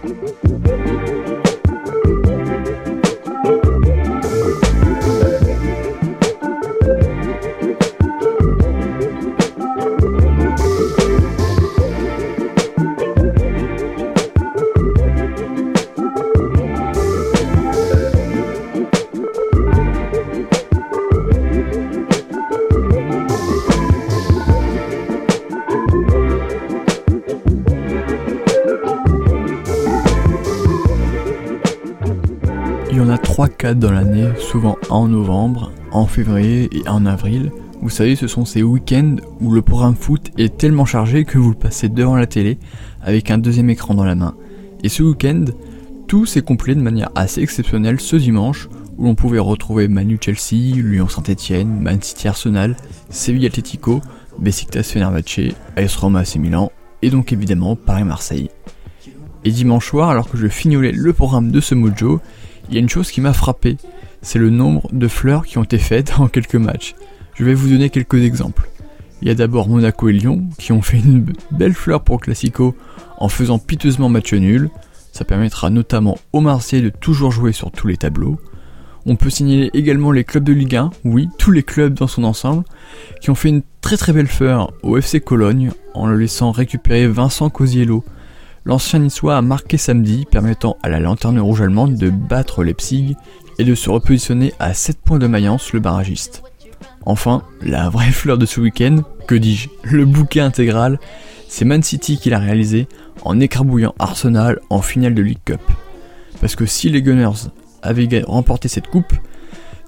[0.00, 0.47] Mm-hmm.
[34.90, 37.50] En novembre, en février et en avril.
[37.80, 41.50] Vous savez, ce sont ces week-ends où le programme foot est tellement chargé que vous
[41.50, 42.58] le passez devant la télé
[43.02, 44.34] avec un deuxième écran dans la main.
[44.82, 45.44] Et ce week-end,
[46.06, 50.76] tout s'est complet de manière assez exceptionnelle ce dimanche où l'on pouvait retrouver Manu Chelsea,
[50.76, 52.76] Lyon Saint-Etienne, Man City Arsenal,
[53.10, 54.00] Sevilla Atletico,
[54.38, 58.50] Besiktas Fenerbahce, AS Roma AC Milan et donc évidemment Paris-Marseille.
[59.44, 62.20] Et dimanche soir, alors que je fignolais le programme de ce mojo,
[62.68, 63.76] il y a une chose qui m'a frappé,
[64.22, 66.94] c'est le nombre de fleurs qui ont été faites en quelques matchs.
[67.34, 68.68] Je vais vous donner quelques exemples.
[69.20, 72.74] Il y a d'abord Monaco et Lyon qui ont fait une belle fleur pour Classico
[73.18, 74.70] en faisant piteusement match nul.
[75.12, 78.38] Ça permettra notamment aux Marseillais de toujours jouer sur tous les tableaux.
[79.06, 82.24] On peut signaler également les clubs de Ligue 1, oui, tous les clubs dans son
[82.24, 82.64] ensemble,
[83.20, 87.08] qui ont fait une très très belle fleur au FC Cologne en le laissant récupérer
[87.08, 88.04] Vincent Cosiello,
[88.68, 93.16] L'ancien niçois a marqué samedi, permettant à la lanterne rouge allemande de battre Leipzig
[93.58, 96.42] et de se repositionner à 7 points de Mayence, le barragiste.
[97.06, 101.00] Enfin, la vraie fleur de ce week-end, que dis-je, le bouquet intégral,
[101.48, 102.88] c'est Man City qui l'a réalisé
[103.24, 105.62] en écrabouillant Arsenal en finale de League Cup.
[106.42, 107.48] Parce que si les Gunners
[107.80, 109.14] avaient remporté cette coupe,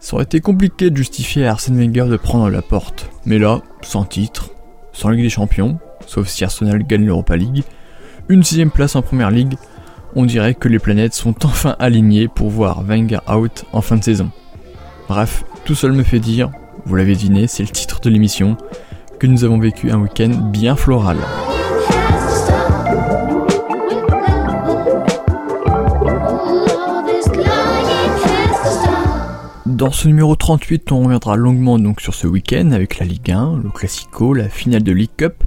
[0.01, 3.11] ça aurait été compliqué de justifier à Arsène Wenger de prendre la porte.
[3.27, 4.53] Mais là, sans titre,
[4.95, 7.63] sans Ligue des Champions, sauf si Arsenal gagne l'Europa League,
[8.31, 9.57] une sixième place en première ligue,
[10.15, 14.05] on dirait que les planètes sont enfin alignées pour voir Wenger out en fin de
[14.05, 14.31] saison.
[15.09, 16.51] Bref, tout seul me fait dire,
[16.87, 18.57] vous l'avez deviné, c'est le titre de l'émission,
[19.19, 21.19] que nous avons vécu un week-end bien floral.
[29.67, 33.61] Dans ce numéro 38, on reviendra longuement donc sur ce week-end avec la Ligue 1,
[33.65, 35.43] le Classico, la finale de League Cup,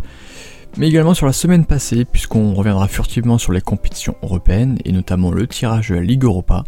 [0.78, 5.32] mais également sur la semaine passée, puisqu'on reviendra furtivement sur les compétitions européennes et notamment
[5.32, 6.64] le tirage de la Ligue Europa.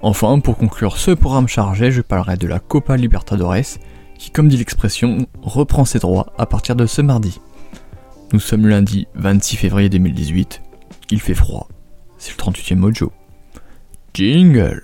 [0.00, 3.78] Enfin, pour conclure ce programme chargé, je parlerai de la Copa Libertadores,
[4.18, 7.40] qui, comme dit l'expression, reprend ses droits à partir de ce mardi.
[8.32, 10.62] Nous sommes lundi 26 février 2018,
[11.10, 11.68] il fait froid,
[12.18, 13.12] c'est le 38e mojo.
[14.14, 14.82] Jingle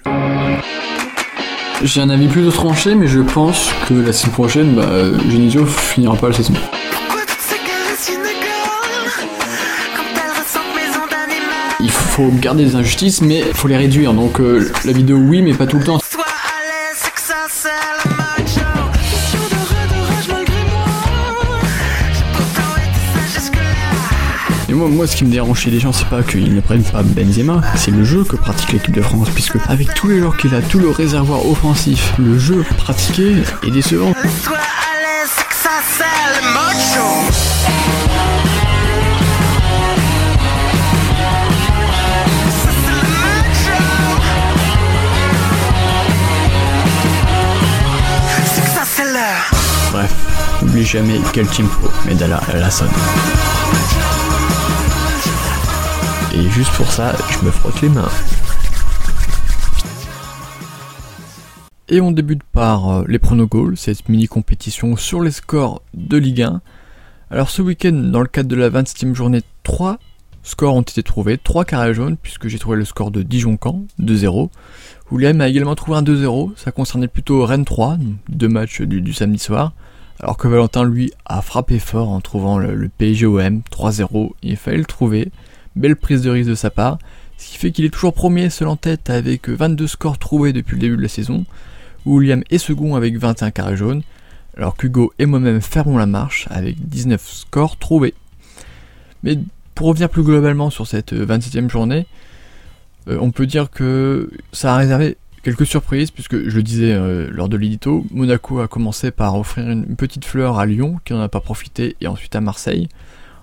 [1.83, 6.17] J'ai un avis plutôt tranché, mais je pense que la saison prochaine, bah, Genesio finira
[6.17, 6.55] pas la saison.
[12.19, 14.13] Faut garder des injustices, mais faut les réduire.
[14.13, 16.01] Donc euh, la vidéo, oui, mais pas tout le temps.
[24.69, 26.83] Et moi, moi, ce qui me dérange chez les gens, c'est pas qu'ils ne prennent
[26.83, 30.37] pas Benzema, c'est le jeu que pratique l'équipe de France, puisque avec tous les joueurs
[30.37, 34.13] qu'il a, tout le réservoir offensif, le jeu pratiqué est décevant.
[49.93, 52.89] Bref, n'oublie jamais quel team pro, Medalla la sonne.
[56.35, 58.09] Et juste pour ça, je me frotte les mains.
[61.89, 66.43] Et on débute par euh, les pronogols, cette mini compétition sur les scores de Ligue
[66.43, 66.61] 1.
[67.31, 69.99] Alors ce week-end, dans le cadre de la 27e journée, 3
[70.49, 74.49] scores ont été trouvés, 3 carrés jaunes, puisque j'ai trouvé le score de Dijon-Camp, 2-0.
[75.11, 77.99] William a également trouvé un 2-0, ça concernait plutôt Rennes 3,
[78.29, 79.73] deux matchs du samedi soir.
[80.21, 84.33] Alors que Valentin, lui, a frappé fort en trouvant le, le PSGOM 3-0.
[84.43, 85.31] Il fallait le trouver.
[85.77, 86.99] Belle prise de risque de sa part.
[87.37, 90.75] Ce qui fait qu'il est toujours premier seul en tête avec 22 scores trouvés depuis
[90.75, 91.45] le début de la saison.
[92.05, 94.03] William est second avec 21 carrés jaunes.
[94.57, 98.15] Alors qu'Hugo et moi-même fermons la marche avec 19 scores trouvés.
[99.23, 99.39] Mais
[99.79, 102.07] pour revenir plus globalement sur cette 27e journée,
[103.09, 107.29] euh, on peut dire que ça a réservé Quelques surprises, puisque je le disais euh,
[107.31, 111.21] lors de l'édito, Monaco a commencé par offrir une, petite fleur à Lyon, qui n'en
[111.21, 112.89] a pas profité, et ensuite à Marseille,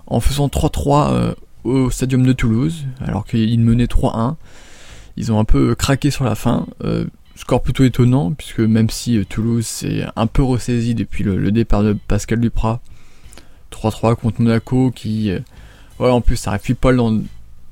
[0.06, 1.34] en faisant 3-3 euh,
[1.64, 4.36] au stadium de Toulouse, alors qu'ils menaient 3-1.
[5.16, 6.66] Ils ont un peu craqué sur la fin.
[6.84, 11.82] Euh, score plutôt étonnant, puisque même si Toulouse s'est un peu ressaisi depuis le, départ
[11.82, 12.80] de Pascal Duprat,
[13.72, 15.32] 3-3 contre Monaco, qui...
[15.98, 17.20] voilà, en plus ça arrive pas dans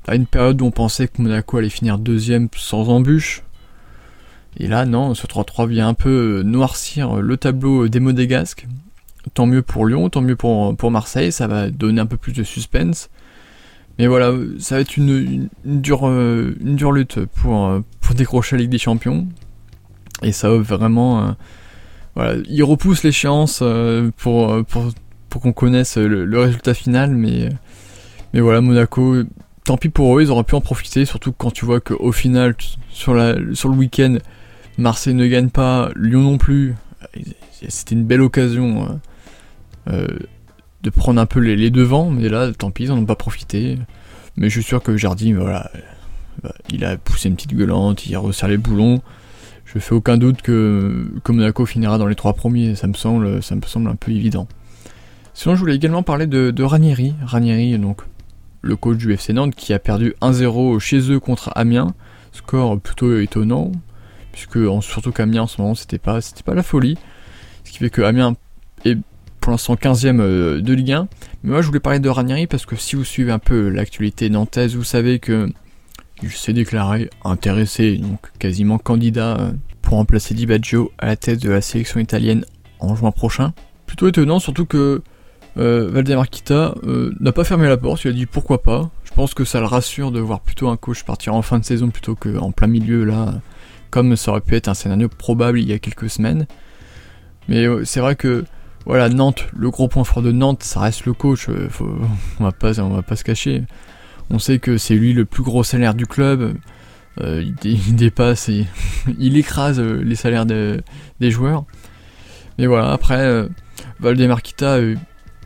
[0.07, 3.43] à une période où on pensait que Monaco allait finir deuxième sans embûche.
[4.57, 8.67] Et là, non, ce 3-3 vient un peu noircir le tableau des Modégasques.
[9.33, 12.31] Tant mieux pour Lyon, tant mieux pour, pour Marseille, ça va donner un peu plus
[12.31, 13.09] de suspense.
[13.97, 18.71] Mais voilà, ça va être une, dure, une dure lutte pour, pour décrocher la Ligue
[18.71, 19.27] des Champions.
[20.21, 21.35] Et ça va vraiment.
[22.13, 23.63] voilà, il repousse l'échéance
[24.17, 24.91] pour, pour,
[25.29, 27.49] pour qu'on connaisse le, résultat final, mais,
[28.35, 29.15] mais voilà, Monaco,
[29.63, 32.53] tant pis pour eux, ils auraient pu en profiter, surtout quand tu vois qu'au final,
[32.89, 34.17] sur, le week-end,
[34.77, 36.75] Marseille ne gagne pas, Lyon non plus.
[37.69, 38.99] C'était une belle occasion
[39.87, 40.05] euh,
[40.83, 43.79] de prendre un peu les, devants, mais là, tant pis, ils n'en ont pas profité.
[44.35, 45.71] Mais je suis sûr que Jardim, voilà,
[46.43, 49.01] bah, il a poussé une petite gueulante, il a resserré les boulons.
[49.63, 53.55] Je fais aucun doute que, Monaco finira dans les trois premiers, ça me semble, ça
[53.55, 54.49] me semble un peu évident.
[55.33, 57.13] Sinon, je voulais également parler de, de Ranieri.
[57.25, 58.01] Ranieri, donc,
[58.65, 61.93] le coach du FC Nantes, qui a perdu 1-0 chez eux contre Amiens.
[62.33, 63.71] Score plutôt étonnant,
[64.33, 66.97] puisque surtout qu'Amiens en ce moment, c'était pas, pas la folie.
[67.63, 68.35] Ce qui fait que Amiens
[68.83, 68.97] est
[69.39, 71.07] pour l'instant 15ème euh, de Ligue 1.
[71.43, 74.29] Mais moi, je voulais parler de Ranieri parce que si vous suivez un peu l'actualité
[74.29, 75.49] nantaise, vous savez que
[76.23, 79.51] il s'est déclaré intéressé, donc quasiment candidat euh,
[79.81, 82.45] pour remplacer Di Baggio à la tête de la sélection italienne
[82.79, 83.53] en juin prochain.
[83.85, 85.03] Plutôt étonnant, surtout que
[85.57, 88.89] euh, Valdemar Kita euh, n'a pas fermé la porte, il a dit pourquoi pas.
[89.05, 91.63] Je pense que ça le rassure de voir plutôt un coach partir en fin de
[91.63, 93.35] saison plutôt qu'en plein milieu là,
[93.89, 96.45] comme ça aurait pu être un scénario probable il y a quelques semaines.
[97.47, 98.43] Mais euh, c'est vrai que
[98.85, 101.47] voilà Nantes, le gros point fort de Nantes, ça reste le coach.
[101.47, 103.63] on va pas, on va pas se cacher.
[104.29, 106.55] On sait que c'est lui le plus gros salaire du club.
[107.21, 108.65] Il, dépasse, et
[109.19, 111.63] il écrase les salaires des joueurs.
[112.57, 113.47] Mais voilà, après,
[114.01, 114.79] Valdemar Kita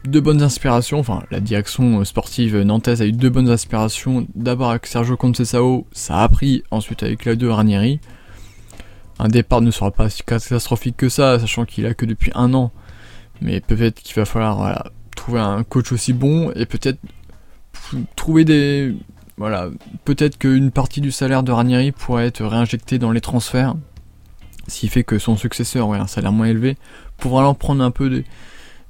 [0.06, 4.86] deux bonnes inspirations, enfin la direction sportive nantaise a eu deux bonnes inspirations, d'abord avec
[4.86, 8.00] Sergio Conceição, ça a pris, ensuite avec la deux Ranieri.
[9.20, 12.54] Un départ ne sera pas si catastrophique que ça, sachant qu'il a que depuis un
[12.54, 12.72] an,
[13.42, 17.00] mais peut-être qu'il va falloir trouver un coach aussi bon et peut-être
[18.16, 18.96] trouver des...
[19.38, 19.70] Voilà,
[20.04, 23.76] peut-être qu'une partie du salaire de Ranieri pourrait être réinjectée dans les transferts,
[24.68, 26.78] ce qui fait que son successeur aurait un salaire moins élevé,
[27.18, 28.26] pour vraiment prendre un peu des,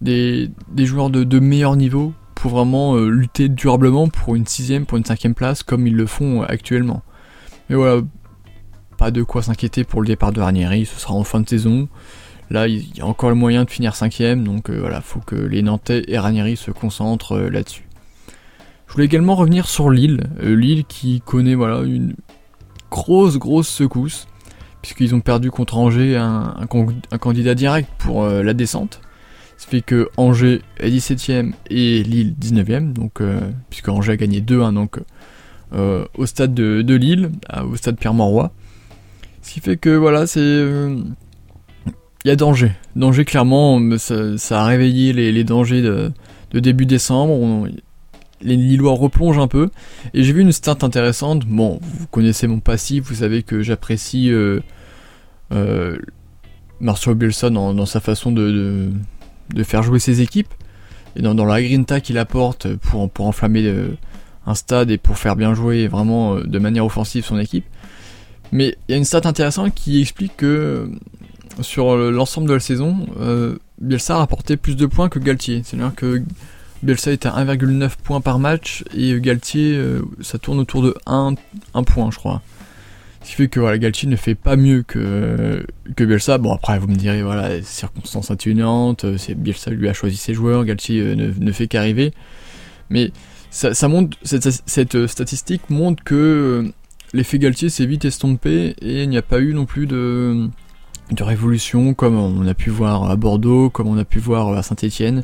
[0.01, 5.05] des, joueurs de, meilleur niveau pour vraiment euh, lutter durablement pour une sixième, pour une
[5.05, 7.01] cinquième place, comme ils le font actuellement.
[7.69, 8.01] Mais voilà,
[8.97, 11.89] pas de quoi s'inquiéter pour le départ de Ranieri, ce sera en fin de saison.
[12.49, 15.35] Là, il y a encore le moyen de finir cinquième, donc euh, voilà, faut que
[15.35, 17.87] les Nantais et Ranieri se concentrent euh, là-dessus.
[18.87, 22.15] Je voulais également revenir sur Lille, Lille qui connaît voilà une
[22.89, 24.27] grosse grosse secousse
[24.81, 26.67] puisqu'ils ont perdu contre Angers un,
[27.19, 29.01] candidat direct pour euh, la descente.
[29.59, 34.39] Ça fait que Angers est 17ème et Lille 19ème, donc, euh, puisque Angers a gagné
[34.39, 35.01] 2-1 donc,
[35.73, 37.29] euh, au stade de, Lille,
[37.69, 38.53] au stade Pierre-Mauroy.
[39.41, 40.39] Ce qui fait que voilà, c'est.
[40.39, 42.71] Il y a danger.
[42.95, 46.13] Danger, clairement, ça, a réveillé les, dangers de,
[46.53, 47.67] début décembre.
[48.41, 49.69] les Lillois replongent un peu.
[50.13, 51.45] Et j'ai vu une stat intéressante.
[51.45, 54.61] Bon, vous connaissez mon passif, vous savez que j'apprécie euh,
[56.79, 58.91] Marcelo Bielsa dans, sa façon de, de,
[59.63, 60.53] faire jouer ses équipes
[61.15, 63.97] et dans, la grinta qu'il apporte pour, pour enflammer euh,
[64.45, 67.65] un stade et pour faire bien jouer vraiment euh, de manière offensive son équipe.
[68.51, 70.91] Mais il y a une stat intéressante qui explique que
[71.61, 73.05] sur l'ensemble de la saison,
[73.79, 75.61] Bielsa a rapporté plus de points que Galtier.
[75.63, 76.23] C'est-à-dire que
[76.81, 79.79] Bielsa est à 1,9 points par match et Galtier,
[80.21, 81.35] ça tourne autour de 1,
[81.75, 82.41] 1 point, je crois.
[83.29, 85.63] Qui fait que voilà, Galtier ne fait pas mieux que,
[85.95, 86.39] que Bielsa.
[86.39, 90.65] Bon, après, vous me direz, voilà, circonstances atténuantes, euh, Bielsa lui a choisi ses joueurs,
[90.65, 92.11] Galtier euh, ne, fait qu'arriver.
[92.89, 93.11] Mais
[93.51, 96.71] ça, ça montre, cette, cette, euh, statistique montre que
[97.13, 100.49] l'effet Galtier s'est vite estompé et il n'y a pas eu non plus de,
[101.11, 104.63] de révolution comme on a pu voir à Bordeaux, comme on a pu voir à
[104.63, 105.23] Saint-Etienne,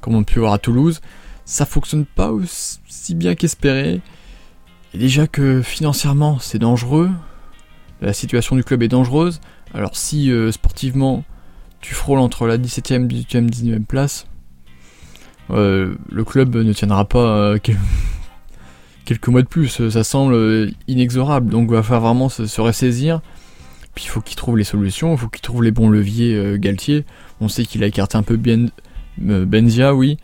[0.00, 1.00] comme on a pu voir à Toulouse.
[1.44, 4.00] Ça fonctionne pas aussi bien qu'espéré.
[4.94, 7.10] Et déjà que financièrement c'est dangereux,
[8.00, 9.40] la situation du club est dangereuse,
[9.74, 11.24] alors si euh, sportivement
[11.80, 14.26] tu frôles entre la 17ème, 18ème, 19ème place,
[15.50, 17.58] euh, le club ne tiendra pas euh,
[19.04, 23.20] quelques mois de plus, ça semble inexorable, donc il va falloir vraiment se, ressaisir.
[23.94, 27.04] Puis il faut qu'il trouve les solutions, il faut qu'il trouve les bons leviers Galtier.
[27.40, 28.70] On sait qu'il a écarté un peu ben,
[29.18, 30.18] Benzia, oui.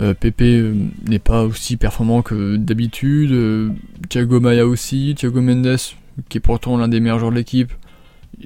[0.00, 0.74] Euh, Pepe euh,
[1.06, 3.32] n'est pas aussi performant que d'habitude.
[3.32, 3.70] Euh,
[4.08, 5.14] Thiago Maya aussi.
[5.16, 5.76] Thiago Mendes,
[6.28, 7.72] qui est pourtant l'un des meilleurs joueurs de l'équipe,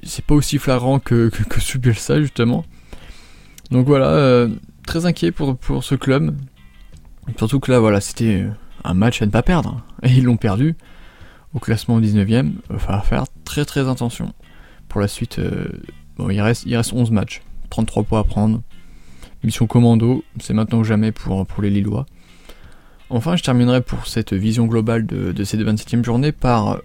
[0.03, 2.65] c'est pas aussi flagrant que, que, que justement.
[3.71, 4.47] Donc voilà,
[4.85, 6.35] très inquiet pour, pour ce club.
[7.37, 8.45] Surtout que là, voilà, c'était
[8.83, 9.81] un match à ne pas perdre.
[10.03, 10.75] Et ils l'ont perdu
[11.53, 12.51] au classement 19ème.
[12.69, 14.33] Il va faire très très attention.
[14.89, 15.39] Pour la suite,
[16.17, 17.41] bon, il reste, il reste 11 matchs.
[17.69, 18.61] 33 points à prendre.
[19.45, 22.05] Mission commando, c'est maintenant ou jamais pour, pour les Lillois.
[23.09, 26.79] Enfin, je terminerai pour cette vision globale de, de cette 27e journée par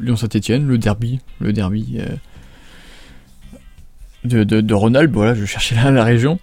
[0.00, 1.20] Lyon-Saint-Etienne, le derby.
[1.40, 1.98] Le derby.
[2.00, 2.16] Euh,
[4.24, 6.38] de, de, Ronald, voilà, je cherchais là la région.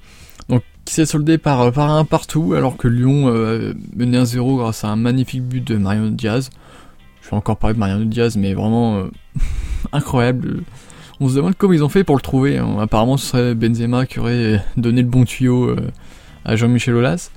[0.49, 4.89] Donc, qui s'est soldé par, un partout, alors que Lyon euh, menait 1-0 grâce à
[4.89, 6.49] un magnifique but de Mariano Diaz.
[7.21, 9.07] Je vais encore parler de Mariano Diaz, mais vraiment euh,
[9.91, 10.63] incroyable.
[11.19, 12.57] On se demande comment ils ont fait pour le trouver.
[12.57, 12.77] Hein.
[12.79, 15.77] Apparemment, ce serait Benzema qui aurait donné le bon tuyau euh,
[16.45, 17.31] à Jean-Michel Aulas.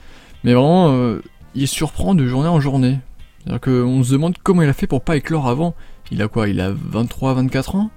[0.44, 1.18] Mais vraiment,
[1.54, 2.98] il surprend de journée en journée.
[3.44, 5.74] C'est-à-dire qu'on se demande comment il a fait pour pas éclore avant.
[6.10, 6.48] Il a quoi?
[6.48, 7.90] Il a 23-24 ans?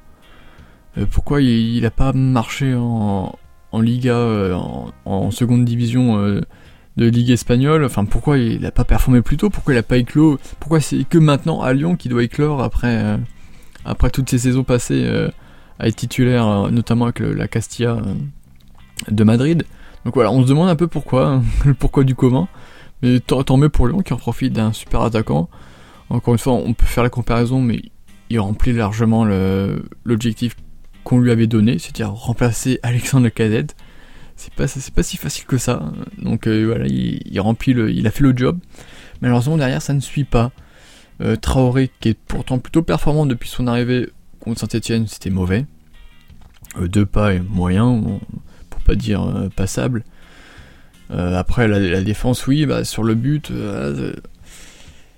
[0.97, 3.37] Euh, pourquoi il n'a pas marché en,
[3.73, 4.57] Liga, euh,
[5.05, 6.41] en, seconde division euh,
[6.97, 7.83] de Ligue espagnole?
[7.83, 9.49] Enfin, pourquoi il n'a pas performé plus tôt?
[9.49, 10.39] Pourquoi il n'a pas éclos?
[10.59, 13.19] Pourquoi c'est que maintenant à Lyon qu'il doit éclore après,
[13.83, 15.05] après toutes ces saisons passées
[15.79, 18.01] à être titulaire, notamment avec la Castilla
[19.09, 19.65] de Madrid
[20.05, 22.47] Donc voilà, on se demande un peu pourquoi, le pourquoi du comment.
[23.01, 25.49] Mais tant mieux pour Lyon qui en profite d'un super attaquant.
[26.09, 27.81] Encore une fois, on peut faire la comparaison, mais
[28.29, 29.25] il remplit largement
[30.05, 30.55] l'objectif
[31.03, 33.75] qu'on lui avait donné, c'est-à-dire remplacer Alexandre Lacazette.
[34.35, 34.65] C'est pas,
[34.95, 35.93] pas si facile que ça.
[36.17, 38.59] Donc euh, voilà, il, remplit le, il a fait le job.
[39.21, 40.51] Malheureusement derrière ça ne suit pas.
[41.21, 44.09] Euh, Traoré qui est pourtant plutôt performant depuis son arrivée
[44.45, 45.65] contre Saint-Etienne, c'était mauvais.
[46.77, 48.01] Euh, deux pas et moyen,
[48.69, 50.03] pour pas dire passable.
[51.09, 53.51] après la, défense, oui, bah, sur le but,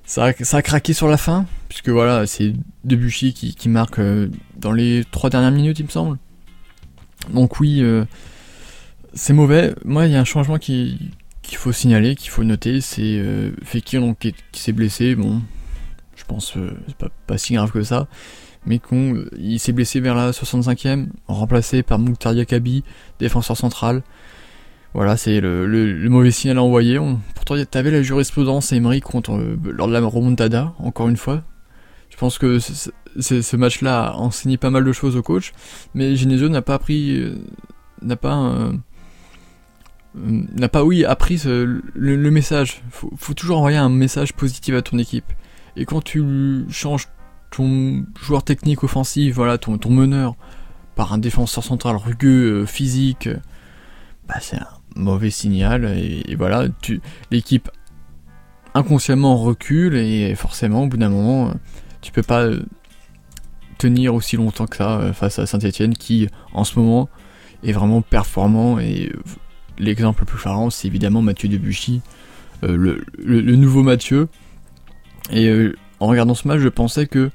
[0.08, 2.54] ça a, craqué sur la fin, puisque voilà, c'est
[2.86, 6.18] Debuchy qui, qui marque euh, dans les trois dernières minutes, il me semble.
[7.30, 8.06] Donc oui, euh,
[9.14, 9.76] c'est mauvais.
[9.84, 11.10] Moi, il y a un changement qu'il
[11.56, 15.14] faut signaler, qu'il faut noter, c'est euh, Fekir qui, s'est blessé.
[15.14, 15.42] Bon,
[16.16, 18.08] je pense euh, c'est pas, pas, si grave que ça,
[18.76, 22.84] qu'on il s'est blessé vers la 65e, remplacé par Mouktar Yakabi,
[23.20, 24.04] défenseur central.
[24.94, 27.00] Voilà, c'est le, mauvais signal à envoyer.
[27.00, 31.44] On, pourtant, t'avais la jurisprudence Emery contre euh, lors de la remontada, encore une fois.
[32.10, 35.54] Je pense que ce match-là a enseigné pas mal de choses au coach,
[35.94, 37.36] mais Genesio n'a pas appris, euh,
[38.02, 38.72] n'a pas, euh,
[40.16, 42.82] n'a pas, oui, appris le, message.
[42.90, 45.32] Faut, faut toujours envoyer un message positif à ton équipe.
[45.76, 47.08] Et quand tu changes
[47.52, 50.36] ton joueur technique offensif, voilà, ton, meneur,
[50.96, 53.30] par un défenseur central rugueux, physique,
[54.28, 56.66] bah c'est un mauvais signal et, voilà,
[57.32, 57.70] l'équipe
[58.74, 61.52] inconsciemment recule et forcément au bout d'un moment
[62.02, 62.64] tu peux pas euh,
[63.78, 67.10] tenir aussi longtemps que ça euh, face à Saint-Etienne qui en ce moment
[67.64, 69.20] est vraiment performant et euh,
[69.80, 72.02] l'exemple le plus parlant c'est évidemment Mathieu Debuchy,
[72.64, 74.30] le, le, nouveau Mathieu.
[75.32, 75.48] Et
[76.00, 77.30] en regardant ce match je pensais que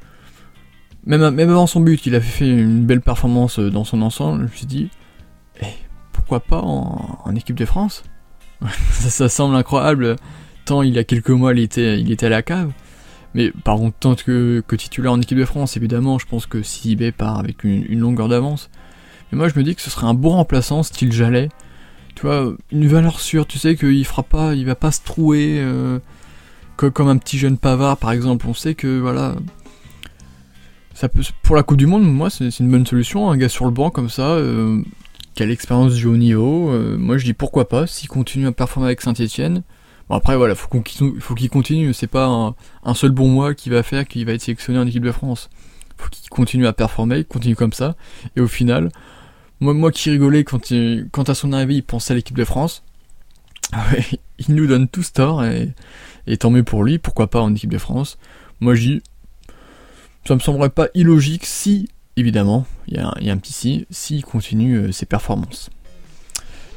[1.05, 4.57] même, avant son but il avait fait une belle performance dans son ensemble je me
[4.57, 4.91] suis dit
[5.61, 5.67] eh,
[6.13, 8.05] pourquoi pas en, équipe de France?
[8.93, 10.17] Ça, semble incroyable,
[10.65, 12.71] tant il y a quelques mois il était, il était à la cave.
[13.35, 16.63] Mais par contre, tant que, que titulaire en équipe de France, évidemment, je pense que
[16.63, 18.71] Sibé part avec une, longueur d'avance.
[19.31, 21.49] Mais moi je me dis que ce serait un bon remplaçant, style Jalais.
[22.15, 25.57] Tu vois, une valeur sûre, tu sais qu'il fera pas, il va pas se trouer
[25.59, 25.99] euh,
[26.77, 28.47] comme un petit jeune pavard par exemple.
[28.49, 29.37] On sait que voilà,
[30.95, 33.65] ça peut, pour la Coupe du Monde, moi c'est une bonne solution, un gars sur
[33.65, 34.83] le banc comme ça, euh,
[35.35, 36.71] qui a l'expérience du haut niveau.
[36.71, 39.63] Euh, moi, je dis pourquoi pas, s'il continue à performer avec Saint-Etienne.
[40.09, 41.93] Bon, après, voilà, faut qu'il continue.
[41.95, 45.05] C'est pas un, seul bon mois qui va faire qu'il va être sélectionné en équipe
[45.05, 45.49] de France.
[45.97, 47.97] Faut qu'il continue à performer, continue comme ça.
[48.37, 48.91] Et au final,
[49.61, 52.83] moi, moi qui rigolais quand à son arrivée, il pensait à l'équipe de France,
[54.39, 57.79] il nous donne tout tort et, tant mieux pour lui, pourquoi pas en équipe de
[57.79, 58.19] France.
[58.61, 59.03] Moi, je dis,
[60.25, 64.77] ça me semblerait pas illogique si évidemment, il y, a un petit si, s'il continue
[64.77, 65.71] euh, ses performances.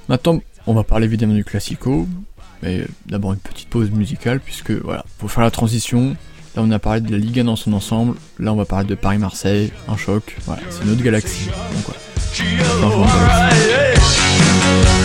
[0.07, 2.07] Maintenant, on va parler évidemment du classico,
[2.61, 6.15] mais d'abord une petite pause musicale, puisque voilà, pour faire la transition,
[6.55, 8.87] là on a parlé de la Ligue 1 dans son ensemble, là on va parler
[8.87, 11.49] de Paris-Marseille, un choc, voilà, c'est notre galaxie.
[11.49, 13.49] Donc voilà.
[13.49, 15.04] Ouais,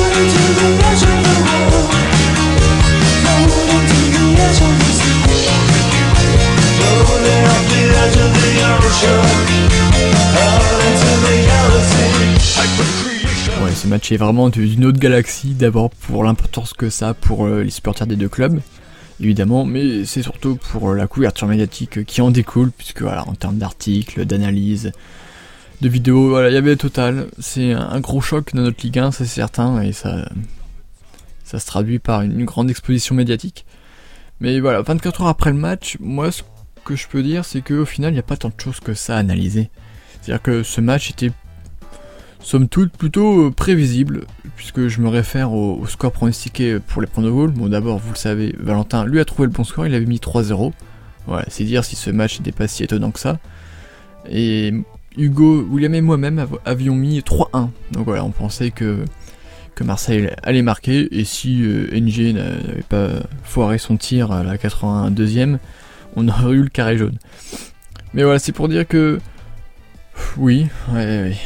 [13.91, 17.69] match est vraiment d'une autre galaxie, d'abord pour l'importance que ça a pour euh, les
[17.69, 18.61] supporters des deux clubs,
[19.19, 23.57] évidemment, mais c'est surtout pour la couverture médiatique qui en découle, puisque voilà, en termes
[23.57, 24.93] d'articles, d'analyse,
[25.81, 27.27] de vidéos, voilà, il y avait total.
[27.37, 30.29] C'est un gros choc dans notre Ligue 1, c'est certain, et ça,
[31.43, 33.65] ça se traduit par une grande exposition médiatique.
[34.39, 36.43] Mais voilà, 24 heures après le match, moi ce
[36.85, 38.93] que je peux dire, c'est qu'au final, il n'y a pas tant de choses que
[38.93, 39.69] ça à analyser.
[40.21, 41.31] C'est-à-dire que ce match était
[42.43, 47.23] somme toute plutôt euh, prévisible, puisque je me réfère au, score pronostiqué pour les points.
[47.23, 50.17] Bon, d'abord, vous le savez, Valentin lui a trouvé le bon score, il avait mis
[50.17, 50.71] 3-0.
[51.27, 53.37] Voilà, c'est dire si ce match n'était pas si étonnant que ça.
[54.29, 54.73] Et
[55.17, 57.69] Hugo, William et moi-même avions mis 3-1.
[57.91, 59.05] Donc voilà, on pensait que,
[59.75, 63.09] que Marseille allait marquer, et si euh, NG n'avait pas
[63.43, 65.57] foiré son tir à la 82ème,
[66.15, 67.17] on aurait eu le carré jaune.
[68.13, 69.19] Mais voilà, c'est pour dire que.
[70.37, 71.37] Oui, ouais, ouais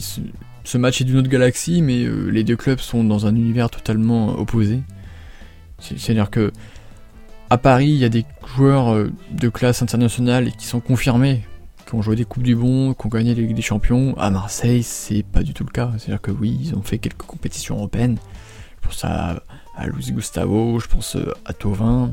[0.00, 3.70] ce match est d'une autre galaxie, mais euh, les deux clubs sont dans un univers
[3.70, 4.82] totalement euh, opposé.
[5.78, 6.52] C'est-à-dire que
[7.48, 11.46] à Paris, il y a des joueurs euh, de classe internationale qui sont confirmés,
[11.86, 14.14] qui ont joué des Coupes du Monde, qui ont gagné Ligue des Champions.
[14.18, 15.90] À Marseille, c'est pas du tout le cas.
[15.96, 18.18] C'est-à-dire que oui, ils ont fait quelques compétitions européennes.
[18.82, 19.42] Je pense à,
[19.74, 22.12] à Luis Gustavo, je pense à Tovin,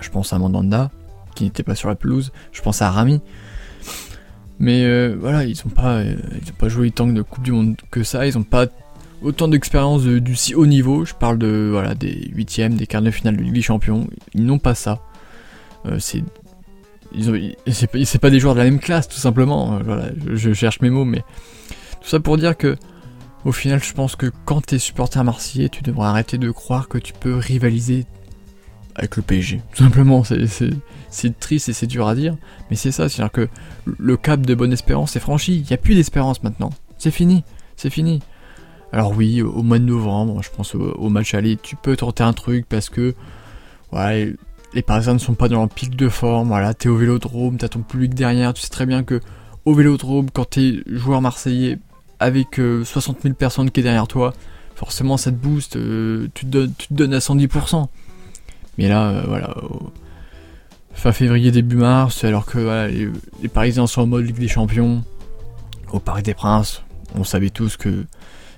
[0.00, 0.90] je pense à Mandanda,
[1.34, 3.20] qui n'était pas sur la pelouse, je pense à Rami.
[4.60, 6.14] Mais euh, voilà, ils n'ont pas, euh,
[6.58, 8.66] pas joué tant de Coupe du Monde que ça, ils n'ont pas
[9.22, 11.06] autant d'expérience du si haut niveau.
[11.06, 14.06] Je parle de voilà des huitièmes, des quarts de finale de Ligue des Champions.
[14.34, 15.00] Ils n'ont pas ça.
[15.86, 16.22] Euh, c'est
[18.20, 19.80] pas des joueurs de la même classe tout simplement.
[19.82, 21.24] voilà, je, cherche mes mots, mais
[22.02, 22.76] tout ça pour dire que
[23.46, 26.88] au final, je pense que quand tu es supporter marseillais, tu devrais arrêter de croire
[26.88, 28.04] que tu peux rivaliser
[29.00, 29.62] avec le PSG.
[29.74, 32.36] Tout simplement, c'est triste et c'est dur à dire,
[32.68, 33.48] mais c'est ça, c'est-à-dire que
[33.98, 36.70] le cap de bonne espérance est franchi, il n'y a plus d'espérance maintenant.
[36.98, 37.42] C'est fini,
[37.76, 38.20] c'est fini.
[38.92, 42.34] Alors oui, au mois de novembre, je pense au, match aller, tu peux tenter un
[42.34, 43.14] truc parce que
[43.92, 44.34] ouais,
[44.74, 47.68] les Parisiens ne sont pas dans leur pic de forme, voilà, t'es au Vélodrome, t'as
[47.68, 49.20] ton public derrière, tu sais très bien que
[49.64, 51.78] au Vélodrome, quand t'es joueur marseillais
[52.18, 54.34] avec 60 euh, 000 personnes qui est derrière toi,
[54.74, 57.88] forcément ça te booste, euh, tu, donnes, tu te donnes à 110%.
[58.78, 59.54] Mais là, euh, voilà,
[60.92, 62.88] fin février, début mars, alors que
[63.42, 65.04] les, Parisiens sont en mode Ligue des Champions,
[65.92, 66.82] au Parc des Princes,
[67.14, 68.04] on savait tous que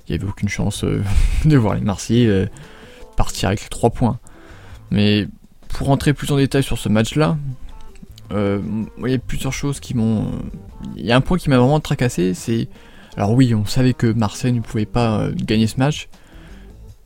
[0.09, 1.03] il n'y avait aucune chance euh,
[1.44, 2.46] de voir les Marseillais euh,
[3.16, 4.18] partir avec les 3 points.
[4.90, 5.29] Mais
[5.68, 7.37] pour rentrer plus en détail sur ce match-là,
[8.31, 10.27] il y a plusieurs choses qui m'ont.
[10.96, 12.68] Il y a un point qui m'a vraiment tracassé, c'est.
[13.14, 16.09] Alors oui, on savait que Marseille ne pouvait pas gagner ce match,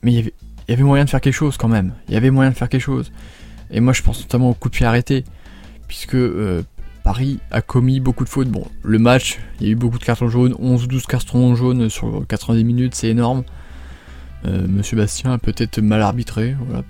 [0.03, 0.33] mais il y avait
[0.67, 1.93] il y avait moyen de faire quelque chose quand même.
[2.07, 3.11] Il y avait moyen de faire quelque chose.
[3.71, 5.23] Et moi, je pense notamment au coup de pied arrêté,
[5.87, 6.63] puisque euh,
[7.03, 8.49] Paris a commis beaucoup de fautes.
[8.49, 11.55] Bon, le match, il y a eu beaucoup de cartons jaunes, 11 ou 12 cartons
[11.55, 13.43] jaunes sur 90 minutes, c'est énorme.
[14.45, 16.83] Euh, Monsieur Bastien a peut-être mal arbitré, voilà,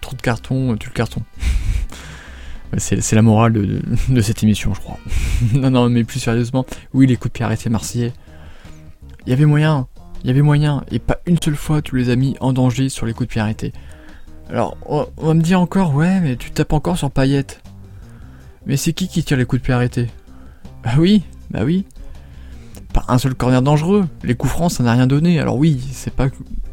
[0.00, 1.22] trop de cartons, tu le carton.
[2.78, 4.98] c'est la morale de, cette émission, je crois.
[5.54, 8.12] non, non, mais plus sérieusement, oui, les coups de pied arrêtés marseillais.
[9.26, 9.88] Il y avait moyen,
[10.24, 12.88] il y avait moyen, et pas une seule fois tu les as mis en danger
[12.88, 13.72] sur les coups de pied arrêtés.
[14.48, 17.62] Alors, on va me dire encore, ouais, mais tu tapes encore sur paillettes.
[18.66, 20.08] Mais c'est qui qui tire les coups de pied arrêtés?
[20.82, 21.84] Bah oui, bah oui.
[22.94, 24.06] Pas un seul corner dangereux.
[24.22, 25.40] Les coups francs, ça n'a rien donné.
[25.40, 26.28] Alors oui, c'est pas,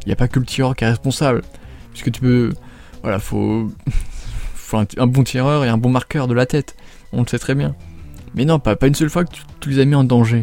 [0.06, 1.42] il a pas que le tireur qui est responsable,
[1.90, 2.52] puisque tu peux,
[3.02, 3.70] voilà, faut,
[4.54, 6.74] faut un, bon tireur et un bon marqueur de la tête.
[7.12, 7.74] On le sait très bien.
[8.34, 10.40] Mais non, pas, pas une seule fois que tu les as mis en danger.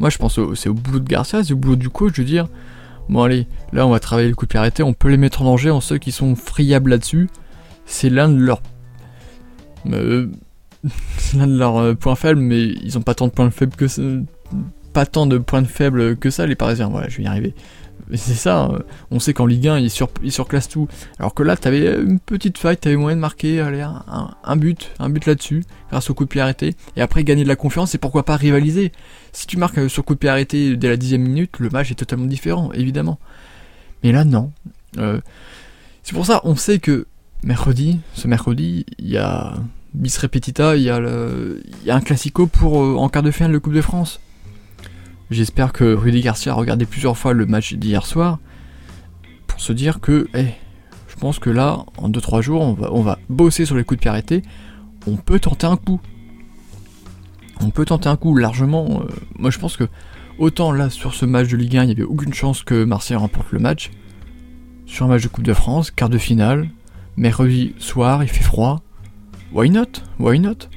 [0.00, 2.48] Moi, je pense c'est au boulot de Garcia, c'est au boulot du coach de dire
[3.10, 5.44] bon, allez, là, on va travailler le coup de pied on peut les mettre en
[5.44, 7.28] danger en ceux qui sont friables là-dessus.
[7.84, 8.62] C'est l'un de leurs.
[9.86, 10.28] Euh,
[11.36, 13.88] l'un de leurs euh, points faibles, mais ils ont pas tant de points faibles que
[13.88, 14.02] ça.
[14.92, 16.88] Pas tant de points faibles que ça, les Parisiens.
[16.88, 17.54] Voilà, je vais y arriver.
[18.14, 18.78] C'est ça, hein.
[19.10, 20.88] on sait qu'en Ligue 1, ils, sur, surclassent tout.
[21.18, 25.26] Alors que là, t'avais une petite faille, t'avais moyen de marquer un, but, un but
[25.26, 28.24] là-dessus, grâce au coup de pied arrêté, et après gagner de la confiance, et pourquoi
[28.24, 28.92] pas rivaliser.
[29.32, 31.90] Si tu marques euh, sur coup de pied arrêté dès la dixième minute, le match
[31.90, 33.18] est totalement différent, évidemment.
[34.02, 34.52] Mais là, non.
[34.98, 35.20] Euh,
[36.02, 37.06] c'est pour ça, on sait que
[37.42, 39.54] mercredi, ce mercredi, il y a
[39.94, 43.74] bis repetita, il y, a un classico pour euh, en quart de finale de Coupe
[43.74, 44.20] de France.
[45.30, 48.40] J'espère que Rudy Garcia a regardé plusieurs fois le match d'hier soir
[49.46, 50.46] pour se dire que, eh,
[51.08, 53.98] je pense que là, en 2-3 jours, on va, on va bosser sur les coups
[53.98, 54.42] de pied arrêtés.
[55.06, 56.00] On peut tenter un coup.
[57.60, 59.02] On peut tenter un coup largement.
[59.02, 59.84] Euh, moi, je pense que
[60.38, 63.16] autant là, sur ce match de Ligue 1, il n'y avait aucune chance que Marseille
[63.16, 63.90] remporte le match.
[64.86, 66.68] Sur un match de Coupe de France, quart de finale,
[67.16, 68.82] mercredi soir, il fait froid.
[69.52, 70.02] Why not?
[70.18, 70.68] Why not?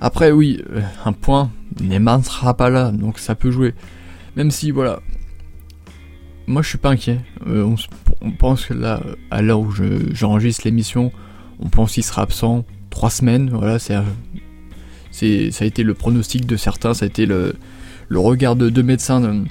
[0.00, 3.74] Après, oui, euh, un point, Neymar ne sera pas là, donc ça peut jouer.
[4.36, 5.00] Même si, voilà.
[6.46, 7.20] Moi, je suis pas inquiet.
[7.46, 7.74] Euh,
[8.20, 9.72] on pense que là, à l'heure où
[10.12, 11.10] j'enregistre l'émission,
[11.58, 13.50] on pense qu'il sera absent trois semaines.
[13.50, 17.54] Voilà, c'est, ça a été le pronostic de certains, ça a été le,
[18.08, 19.44] le regard de deux médecins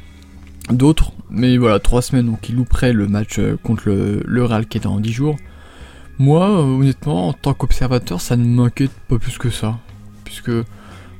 [0.69, 1.11] d'autres.
[1.29, 4.77] Mais voilà, trois semaines, donc il louperait le match euh, contre le, le Real qui
[4.77, 5.37] est dans 10 jours.
[6.17, 9.79] Moi, euh, honnêtement, en tant qu'observateur, ça ne m'inquiète pas plus que ça.
[10.41, 10.65] Puisque,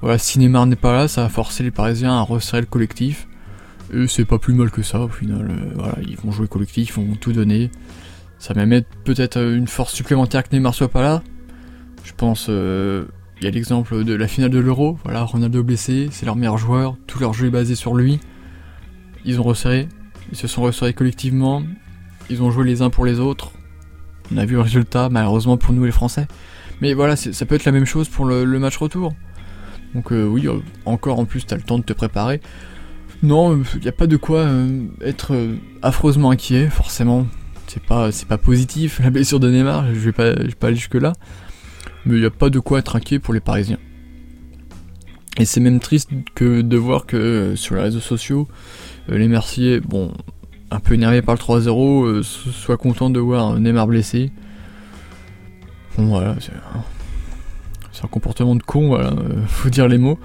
[0.02, 3.28] voilà, si Neymar n'est pas là, ça va forcer les Parisiens à resserrer le collectif.
[3.94, 5.48] Et c'est pas plus mal que ça, au final.
[5.50, 7.72] Euh, voilà, ils vont jouer collectif, ils vont tout donner.
[8.40, 11.24] Ça va mettre peut-être une force supplémentaire que Neymar soit pas là.
[12.04, 14.98] Je pense, il y a l'exemple de la finale de l'Euro.
[15.04, 18.20] Voilà, Ronaldo blessé, c'est leur meilleur joueur, tout leur jeu est basé sur lui.
[19.26, 19.90] Ils ont resserré,
[20.32, 21.64] ils se sont resserrés collectivement,
[22.30, 23.52] ils ont joué les uns pour les autres.
[24.32, 26.28] On a vu le résultat, malheureusement pour nous les Français.
[26.86, 29.16] Mais voilà, ça peut être la même chose pour le, match retour.
[29.96, 32.42] Donc euh, oui, euh, encore en plus, t'as le temps de te préparer.
[33.24, 35.36] Non, il n'y a pas de quoi euh, être
[35.82, 37.26] affreusement inquiet, forcément.
[37.66, 40.94] C'est pas, pas positif, la blessure de Neymar, je vais pas, vais pas aller jusque
[40.94, 41.14] là.
[42.06, 43.80] Mais il n'y a pas de quoi être inquiet pour les Parisiens.
[45.40, 48.48] Et c'est même triste que de voir que sur les réseaux sociaux,
[49.10, 50.14] euh, les Merciers, bon,
[50.70, 54.32] un peu énervés par le 3-0, euh, soient contents de voir Neymar blessé.
[57.92, 60.20] C'est un, comportement de con, voilà, euh, faut dire les mots.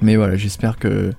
[0.00, 1.12] Mais voilà, j'espère que,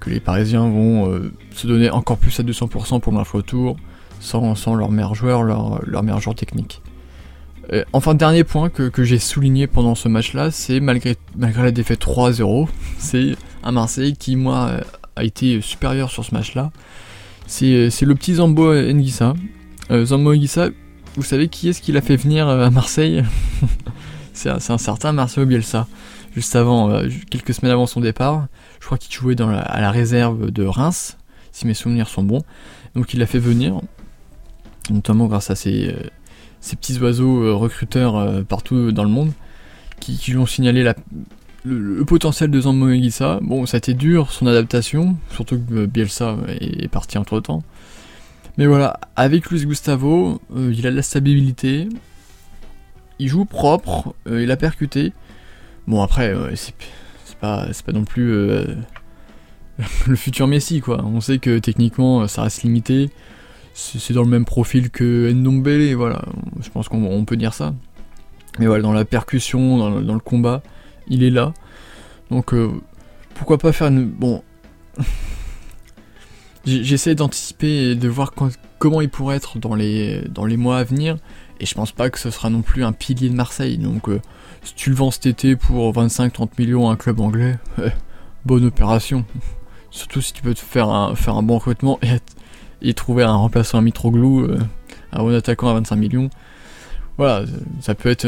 [0.00, 1.20] que les Parisiens vont
[1.52, 3.76] se donner encore plus à 200% pour le retour,
[4.20, 6.82] sans, sans leur meilleur joueur, leur, leur meilleur joueur technique.
[7.92, 12.00] enfin, dernier point que, que j'ai souligné pendant ce match-là, c'est malgré, malgré la défaite
[12.00, 12.68] 3-0,
[12.98, 14.80] c'est un Marseille qui, moi,
[15.16, 16.70] a été supérieur sur ce match-là.
[17.46, 19.34] C'est le petit Zambo Nguissa.
[19.90, 20.68] Euh, Zambo Nguissa,
[21.16, 23.24] vous savez qui est-ce qui l'a fait venir euh, à Marseille
[24.34, 25.86] C'est un, certain Marcelo Bielsa.
[26.34, 28.48] Juste avant, euh, quelques semaines avant son départ,
[28.80, 31.16] je crois qu'il jouait à la réserve de Reims,
[31.52, 32.42] si mes souvenirs sont bons.
[32.94, 33.80] Donc il l'a fait venir,
[34.90, 35.96] notamment grâce à ses,
[36.60, 39.32] petits oiseaux recruteurs partout dans le monde,
[40.00, 40.92] qui, lui ont signalé
[41.64, 42.88] le, potentiel de Zambo
[43.40, 47.62] bon, ça a été dur son adaptation, surtout que Bielsa est, parti entre temps.
[48.58, 51.88] Mais voilà, avec Luis Gustavo, euh, il a de la stabilité,
[53.18, 55.12] il joue propre, euh, il a percuté.
[55.86, 56.74] Bon, après, c'est
[57.40, 58.64] pas, pas non plus euh,
[60.06, 61.04] le futur Messi, quoi.
[61.04, 63.10] On sait que techniquement, ça reste limité.
[63.74, 66.24] C'est dans le même profil que Ndombele, voilà.
[66.62, 67.74] Je pense qu'on peut dire ça.
[68.58, 70.62] Mais voilà, dans la percussion, dans le combat,
[71.08, 71.52] il est là.
[72.30, 72.70] Donc euh,
[73.34, 74.06] pourquoi pas faire une...
[74.06, 74.42] Bon...
[76.66, 78.32] J'essaie d'anticiper et de voir
[78.78, 81.16] comment il pourrait être dans les, dans les mois à venir.
[81.60, 83.78] Et je pense pas que ce sera non plus un pilier de Marseille.
[83.78, 84.20] Donc euh,
[84.62, 87.56] si tu le vends cet été pour 25-30 millions à un club anglais,
[88.44, 89.24] bonne opération.
[89.90, 91.98] Surtout si tu peux te faire un, faire un bon recrutement
[92.82, 94.58] et, trouver un remplaçant à Mitroglou, euh,
[95.12, 96.30] un bon attaquant à 25 millions.
[97.16, 97.44] Voilà,
[97.80, 98.26] ça peut être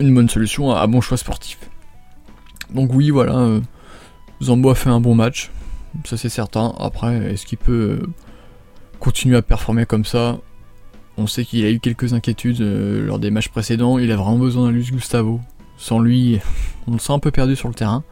[0.00, 1.58] une bonne solution à, bon choix sportif.
[2.70, 3.60] Donc oui, voilà, euh,
[4.42, 5.50] Zambo a fait un bon match,
[6.04, 6.74] ça c'est certain.
[6.78, 8.06] Après, est-ce qu'il peut euh,
[9.00, 10.38] continuer à performer comme ça?
[11.16, 14.38] On sait qu'il a eu quelques inquiétudes euh, lors des matchs précédents, il a vraiment
[14.38, 15.40] besoin d'un Luis Gustavo.
[15.78, 16.40] Sans lui,
[16.86, 18.04] on le sent un peu perdu sur le terrain.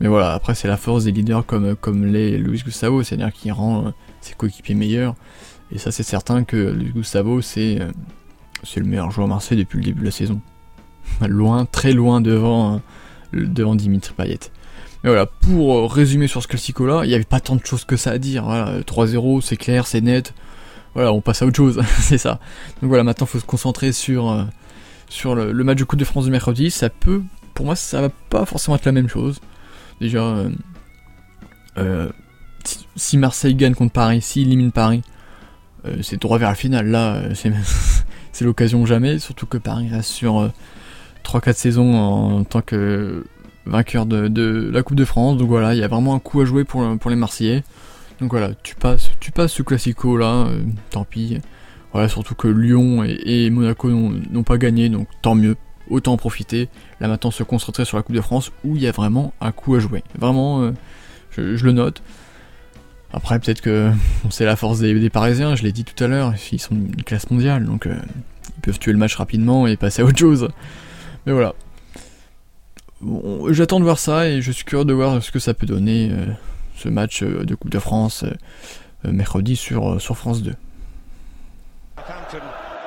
[0.00, 3.52] Mais voilà, après c'est la force des leaders comme, comme les Luis Gustavo, c'est-à-dire qu'il
[3.52, 5.14] rend ses coéquipiers meilleurs.
[5.70, 7.78] Et ça c'est certain que Luis Gustavo c'est
[8.76, 10.40] le meilleur joueur Marseille depuis le début de la saison
[11.28, 12.80] loin, très loin devant,
[13.32, 14.40] devant Dimitri Payet.
[15.04, 17.96] Mais voilà, pour résumer sur ce classico-là, il n'y avait pas tant de choses que
[17.96, 18.44] ça à dire.
[18.86, 20.32] 3-0, c'est clair, c'est net.
[20.94, 22.38] Voilà, on passe à autre chose, c'est ça.
[22.80, 24.44] Donc voilà, maintenant il faut se concentrer sur, euh,
[25.08, 26.70] sur le, match de Coupe de France du mercredi.
[26.70, 27.22] Ça peut,
[27.54, 29.40] pour moi, ça va pas forcément être la même chose.
[30.00, 30.50] Déjà, euh,
[31.78, 32.10] euh,
[32.94, 35.02] si, Marseille gagne contre Paris, s'il élimine Paris,
[36.00, 36.86] c'est droit vers la finale.
[36.88, 37.22] Là,
[38.32, 40.52] c'est l'occasion jamais, surtout que Paris reste sur
[41.24, 43.24] 3-4 saisons en tant que
[43.66, 45.36] vainqueur de, la Coupe de France.
[45.36, 47.62] Donc voilà, il y a vraiment un coup à jouer pour, les Marseillais.
[48.20, 51.38] Donc voilà, tu passes, tu passes ce classico là, euh, tant pis.
[51.92, 55.56] Voilà, surtout que Lyon et, Monaco n'ont pas gagné, donc tant mieux,
[55.90, 56.68] autant en profiter.
[57.00, 59.52] Là maintenant se concentrer sur la Coupe de France où il y a vraiment un
[59.52, 60.02] coup à jouer.
[60.18, 60.72] Vraiment, euh,
[61.30, 62.02] je, le note.
[63.12, 63.90] Après peut-être que
[64.30, 67.30] c'est la force des, Parisiens, je l'ai dit tout à l'heure, ils sont une classe
[67.30, 67.94] mondiale, donc euh,
[68.56, 70.48] ils peuvent tuer le match rapidement et passer à autre chose.
[71.26, 71.54] Mais voilà.
[73.50, 76.10] J'attends de voir ça et je suis curieux de voir ce que ça peut donner
[76.12, 76.26] euh,
[76.76, 80.54] ce match euh, de Coupe de France euh, mercredi sur, France 2.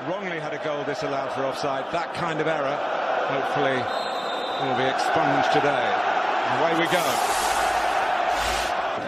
[0.08, 1.84] wrongly had a goal disallowed for offside.
[1.92, 2.78] That kind of error,
[3.26, 3.82] hopefully,
[4.62, 5.86] will be expunged today.
[6.62, 7.02] Away we go.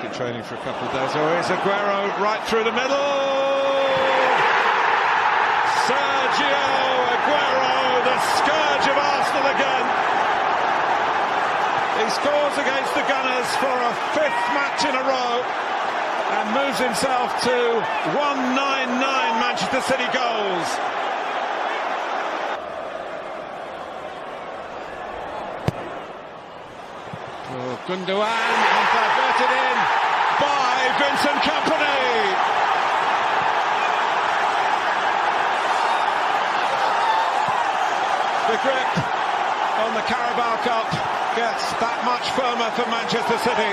[0.01, 1.11] Been training for a couple of days.
[1.13, 3.13] Oh, it's Aguero right through the middle.
[5.85, 6.65] Sergio
[7.13, 7.77] Aguero,
[8.09, 10.16] the scourge of Arsenal again.
[11.97, 15.41] He scores against the Gunners for a fifth match in a row
[16.37, 17.57] and moves himself to
[18.13, 19.01] 199
[19.41, 20.69] Manchester City goals.
[27.49, 29.77] Oh, Gundogan and diverted in
[30.37, 31.97] by Vincent Company.
[38.45, 38.93] The grip
[39.81, 43.71] on the Carabao Cup gets that much firmer for Manchester City.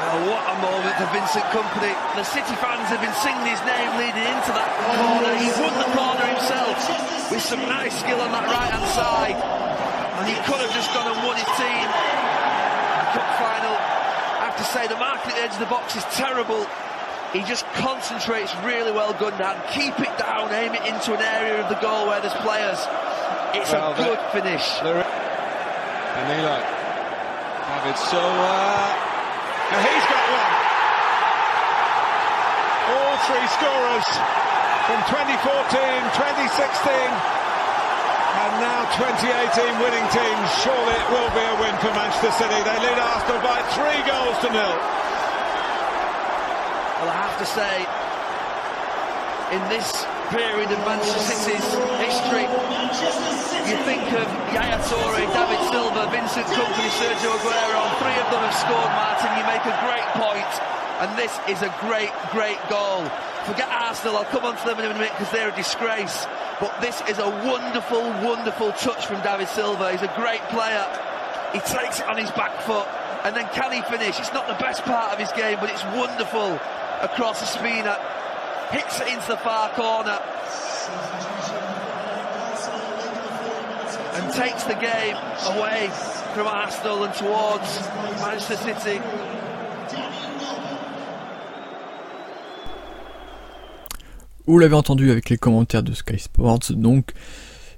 [0.00, 1.92] Well, what a moment for Vincent Company.
[2.16, 5.36] The City fans have been singing his name leading into that oh, corner.
[5.36, 6.80] He won the corner himself
[7.28, 9.36] with some nice skill on that right-hand side.
[9.36, 11.86] And he could have just gone and won his team.
[13.12, 13.76] Cup final.
[14.40, 16.64] I have to say, the mark at the edge of the box is terrible.
[17.32, 19.54] He just concentrates really well, Gundogan.
[19.70, 22.78] Keep it down, aim it into an area of the goal where there's players.
[23.54, 24.66] It's Well, a good finish.
[24.82, 26.58] Danilo.
[27.70, 28.54] David Silva.
[29.70, 30.54] And he's got one.
[32.90, 34.06] All three scorers
[34.90, 35.38] from 2014,
[36.18, 40.46] 2016, and now 2018 winning teams.
[40.66, 42.58] Surely it will be a win for Manchester City.
[42.66, 44.74] They lead Arsenal by three goals to nil.
[47.00, 47.80] Well, I have to say,
[49.56, 51.64] in this period of Manchester City's
[51.96, 52.44] history,
[53.64, 58.52] you think of Yaya Toure, David Silva, Vincent Company, Sergio Aguero, three of them have
[58.52, 59.32] scored, Martin.
[59.32, 60.52] You make a great point,
[61.00, 63.08] and this is a great, great goal.
[63.48, 66.28] Forget Arsenal, I'll come on to them in a minute because they're a disgrace.
[66.60, 69.90] But this is a wonderful, wonderful touch from David Silva.
[69.92, 70.84] He's a great player.
[71.56, 72.84] He takes it on his back foot,
[73.24, 74.20] and then can he finish?
[74.20, 76.60] It's not the best part of his game, but it's wonderful
[77.00, 77.96] across the spina.
[78.70, 80.18] Hits it into the far corner.
[84.14, 85.16] And takes the game
[85.54, 85.88] away
[86.34, 87.80] from Arsenal and towards
[88.20, 89.00] Manchester City.
[94.46, 97.12] Vous l'avez entendu avec les commentaires de Sky Sports, donc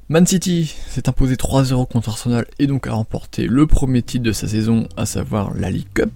[0.09, 4.33] Man City s'est imposé 3-0 contre Arsenal et donc a remporté le premier titre de
[4.33, 6.13] sa saison, à savoir la League Cup.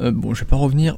[0.00, 0.96] Euh, bon, je vais pas revenir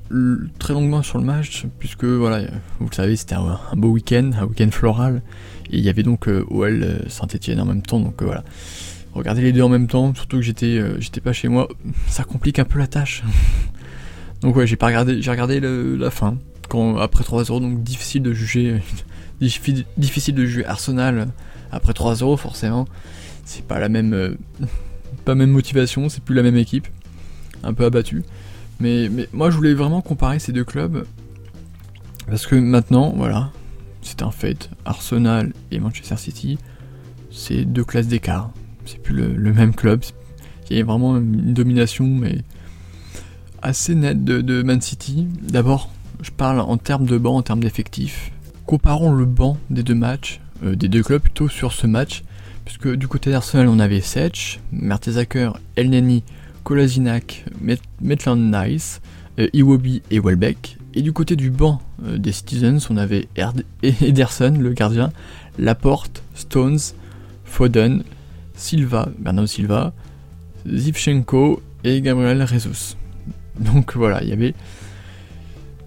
[0.59, 2.43] très longuement sur le match, puisque voilà,
[2.79, 5.23] vous le savez, c'était un, beau week-end, un week-end floral,
[5.71, 8.45] et il y avait donc euh, OL euh, Saint-Etienne en même temps, donc voilà.
[9.15, 11.67] Regardez les deux en même temps, surtout que j'étais j'étais pas chez moi,
[12.07, 13.25] ça complique un peu la tâche.
[14.43, 16.37] donc ouais, j'ai pas regardé, j'ai regardé la fin,
[17.01, 18.81] après 3-0, donc difficile de juger,
[19.43, 21.29] diffi- difficile de juger Arsenal
[21.73, 22.87] après 3-0 forcément.
[23.45, 24.37] C'est pas la même,
[25.25, 26.87] pas même motivation, c'est plus la même équipe,
[27.65, 28.23] un peu abattu.
[28.81, 31.05] Mais, mais moi je voulais vraiment comparer ces deux clubs
[32.31, 33.51] parce que maintenant, voilà,
[34.03, 34.71] c'est un fait.
[34.85, 36.59] Arsenal et Manchester City,
[37.33, 38.53] c'est deux classes d'écart.
[38.85, 40.03] C'est plus le, même club.
[40.71, 42.39] Il y a vraiment une domination, mais
[43.63, 45.27] assez nette de, Man City.
[45.43, 45.91] D'abord,
[46.23, 48.31] je parle en termes de banc, en termes d'effectifs.
[48.65, 52.23] Comparons le banc des deux matchs, euh, des deux clubs plutôt sur ce match,
[52.65, 56.23] puisque du côté d'Arsenal on avait Sech, Mertesacker, Elneny,
[56.65, 57.45] Kolasinac,
[58.01, 59.01] Maitland Nice,
[59.39, 60.77] euh, Iwobi et Welbeck.
[60.95, 65.11] Et du côté du banc euh, des Citizens, on avait Erd- Ederson, le gardien,
[65.59, 66.79] Laporte, Stones,
[67.45, 68.03] Foden,
[68.55, 69.93] Silva, Bernardo Silva,
[70.69, 72.97] Zivchenko et Gabriel Jesus.
[73.59, 74.55] Donc voilà, il y avait.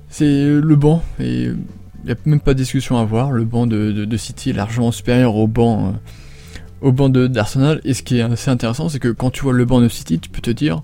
[0.09, 1.57] C'est euh, le banc, et il
[2.05, 3.31] n'y a même pas de discussion à avoir.
[3.31, 5.95] Le banc de, de- City est largement supérieur au banc,
[6.83, 7.81] au banc d'Arsenal.
[7.83, 10.19] Et ce qui est assez intéressant, c'est que quand tu vois le banc de City,
[10.19, 10.83] tu peux te dire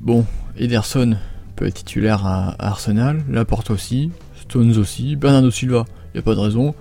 [0.00, 0.24] bon,
[0.58, 1.16] Ederson
[1.54, 6.34] peut être titulaire à, Arsenal, Laporte aussi, Stones aussi, Bernardo Silva, il n'y a pas
[6.34, 6.74] de raison,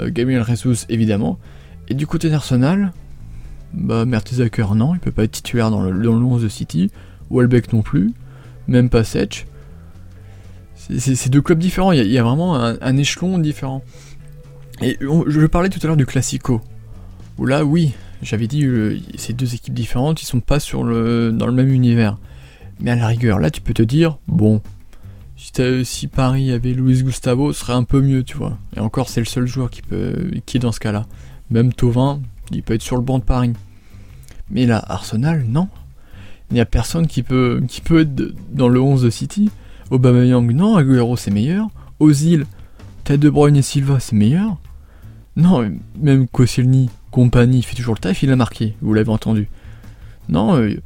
[0.00, 1.38] euh, Gabriel Jesus évidemment.
[1.88, 2.92] Et du côté d'Arsenal,
[3.72, 6.90] bah Mertesacker non, il peut pas être titulaire dans le, dans le 11 de City,
[7.30, 8.12] Welbeck non plus,
[8.68, 9.46] même pas Setch.
[10.74, 13.82] C'est- deux clubs différents, il y y a vraiment un, échelon différent.
[14.82, 16.62] Et je parlais tout à l'heure du Classico,
[17.46, 21.46] là oui, j'avais dit euh, ces deux équipes différentes, ils sont pas sur le, dans
[21.46, 22.18] le même univers.
[22.80, 24.60] Mais à la rigueur, là tu peux te dire, bon,
[25.84, 28.58] si, Paris avait Luis Gustavo, ce serait un peu mieux, tu vois.
[28.76, 31.06] Et encore, c'est le seul joueur qui, peut, qui est dans ce cas-là.
[31.50, 33.52] Même Tovin, il peut être sur le banc de Paris.
[34.50, 35.68] Mais là, Arsenal, non.
[36.50, 38.14] Il n'y a personne qui peut, qui peut être
[38.52, 39.50] dans le 11 de City.
[39.90, 40.76] Aubameyang, non.
[40.76, 41.68] Aguero, c'est meilleur.
[42.00, 42.46] Ozil,
[43.04, 44.56] Tête de Bruyne et Silva, c'est meilleur.
[45.36, 48.74] Non, même Koscielny, compagnie, fait toujours le taf, il a marqué.
[48.80, 49.48] Vous l'avez entendu.
[50.28, 50.76] Non, euh,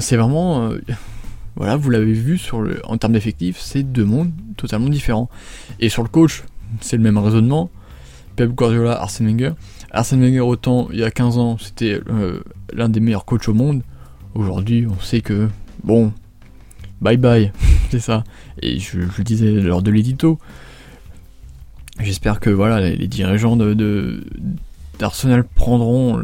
[0.00, 0.70] c'est vraiment...
[0.70, 0.80] euh,
[1.56, 5.28] voilà, vous l'avez vu sur le, en termes d'effectifs, c'est deux mondes totalement différents.
[5.80, 6.44] Et sur le coach,
[6.80, 7.70] c'est le même raisonnement.
[8.36, 9.52] Pep Guardiola, Arsène Wenger.
[9.90, 12.40] Arsène Wenger, autant il y a 15 ans, c'était euh,
[12.72, 13.82] l'un des meilleurs coachs au monde.
[14.34, 15.48] Aujourd'hui, on sait que,
[15.84, 16.12] bon,
[17.00, 17.52] bye bye,
[17.90, 18.24] c'est ça.
[18.60, 20.38] Et je, le disais lors de l'édito.
[22.00, 24.24] J'espère que voilà, les, dirigeants de,
[24.98, 26.22] d'Arsenal prendront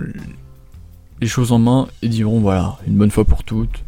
[1.21, 3.85] les choses en main et diront voilà, une bonne fois pour toutes,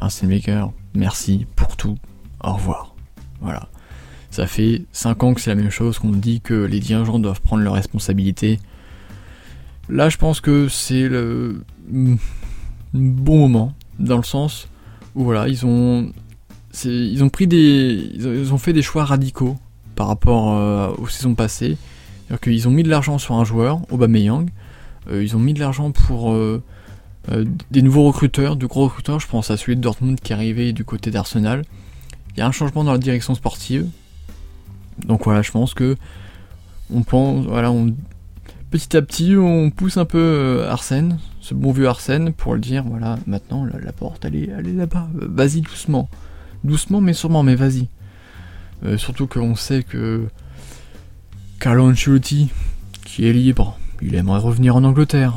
[0.00, 1.98] Wenger, merci pour tout,
[2.42, 2.94] au revoir.
[3.40, 3.68] Voilà.
[4.30, 7.40] Ça fait 5 ans que c'est la même chose, qu'on dit que les dirigeants doivent
[7.40, 8.60] prendre leurs responsabilités.
[9.88, 11.62] Là, je pense que c'est le
[12.92, 14.68] bon moment, dans le sens
[15.14, 16.12] où voilà, ils ont,
[16.84, 19.56] ils ont pris des, ils ont fait des choix radicaux
[19.96, 21.76] par rapport euh, aux saisons passées.
[22.28, 24.50] C'est-à-dire qu'ils ont mis de l'argent sur un joueur, Aubameyang.
[25.10, 26.62] Euh, ils ont mis de l'argent pour euh,
[27.70, 29.18] des nouveaux recruteurs, de gros recruteurs.
[29.18, 31.64] Je pense à celui de Dortmund qui est arrivé du côté d'Arsenal.
[32.36, 33.88] Il y a un changement dans la direction sportive.
[35.06, 35.96] Donc voilà, je pense que
[36.92, 37.94] on pense, voilà, on,
[38.70, 42.60] petit à petit, on pousse un peu euh, Arsène, ce bon vieux Arsène, pour le
[42.60, 46.08] dire, voilà, maintenant la, porte, elle est, là-bas, vas-y doucement,
[46.64, 47.88] doucement mais sûrement, mais vas-y.
[48.84, 50.28] Euh, surtout qu'on sait que
[51.60, 52.50] Carlo Ancelotti,
[53.04, 55.34] qui est libre, il aimerait revenir en Angleterre.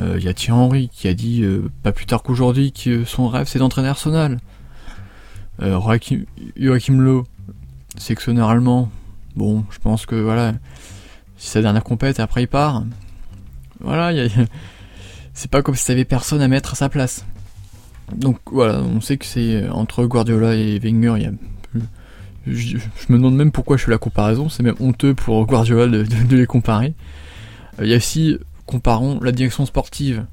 [0.00, 1.44] Il euh, y a Thierry Henry qui a dit,
[1.84, 4.38] pas plus tard qu'aujourd'hui, que son rêve c'est d'entraîner Arsenal.
[5.60, 6.24] Joachim,
[6.56, 7.24] Joachim Lowe,
[7.96, 8.90] sectionneur allemand,
[9.36, 10.54] bon, je pense que voilà,
[11.38, 12.82] si sa dernière compète, après il part,
[13.80, 14.10] voilà,
[15.32, 17.24] c'est pas comme si t'avais personne à mettre à sa place.
[18.14, 21.32] Donc voilà, on sait que c'est entre Guardiola et Wenger, il
[22.46, 22.76] je,
[23.08, 26.46] me demande même pourquoi je fais la comparaison, c'est même honteux pour Guardiola de, les
[26.46, 26.94] comparer.
[27.80, 30.24] Euh, il y a aussi, comparons la direction sportive.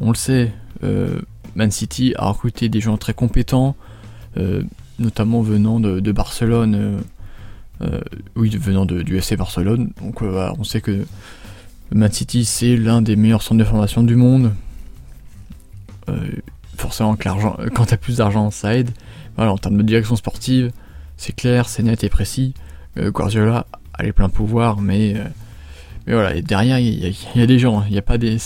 [0.00, 0.52] On le sait,
[0.84, 1.20] euh,
[1.54, 3.76] Man City a recruté des gens très compétents,
[4.36, 4.62] euh,
[4.98, 7.00] notamment venant de, Barcelone, euh,
[7.82, 8.00] euh,
[8.36, 9.90] oui, venant de, du FC Barcelone.
[10.00, 11.06] Donc euh, on sait que
[11.94, 14.52] Man City c'est l'un des meilleurs centres de formation du monde.
[16.76, 18.90] forcément que quand t'as plus d'argent, ça aide.
[19.36, 20.72] Voilà, en termes de direction sportive,
[21.16, 22.54] c'est clair, c'est net et précis.
[22.96, 25.14] Guardiola a les pleins pouvoirs, mais
[26.06, 28.38] mais voilà, et derrière il y, a des gens, il n'y a pas des,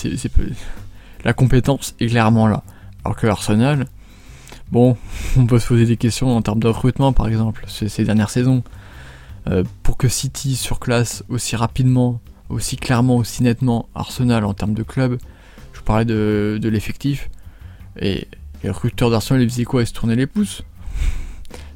[1.25, 2.63] la compétence est clairement là.
[3.05, 3.87] Alors que Arsenal,
[4.71, 4.97] Bon,
[5.37, 8.63] on peut se poser des questions en termes de recrutement, par exemple, ces, dernières saisons.
[9.49, 14.83] Euh, pour que City surclasse aussi rapidement, aussi clairement, aussi nettement Arsenal en termes de
[14.83, 15.19] club,
[15.73, 17.31] je parlais de, l'effectif,
[17.99, 18.29] et
[18.63, 20.63] les recruteurs d'Arsenal, ils faisaient quoi Ils se tournaient les pouces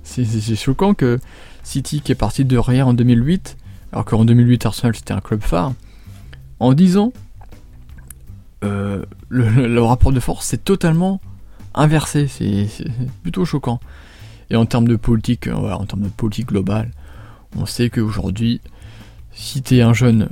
[0.05, 1.19] C'est choquant que
[1.63, 3.57] City, qui est parti de rien en 2008,
[3.93, 5.73] alors qu'en 2008 Arsenal c'était un club phare,
[6.61, 7.13] en 10 ans,
[8.63, 11.21] euh, le, rapport de force s'est totalement
[11.75, 12.69] inversé, c'est
[13.23, 13.81] plutôt choquant.
[14.51, 16.91] Et en termes de politique, euh, en termes de politique globale,
[17.57, 18.61] on sait qu'aujourd'hui,
[19.33, 20.29] si t'es un jeune,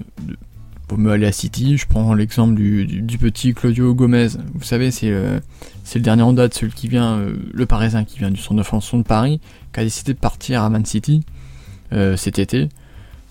[0.92, 1.76] vaut mieux aller à City.
[1.76, 4.28] Je prends l'exemple du, petit Claudio Gomez.
[4.54, 5.40] Vous savez, c'est le,
[5.94, 8.62] le dernier en date, celui qui vient, euh, le Parisien qui vient du centre de
[8.62, 9.40] formation de Paris,
[9.72, 11.24] qui a décidé de partir à Man City
[11.92, 12.68] euh, cet été.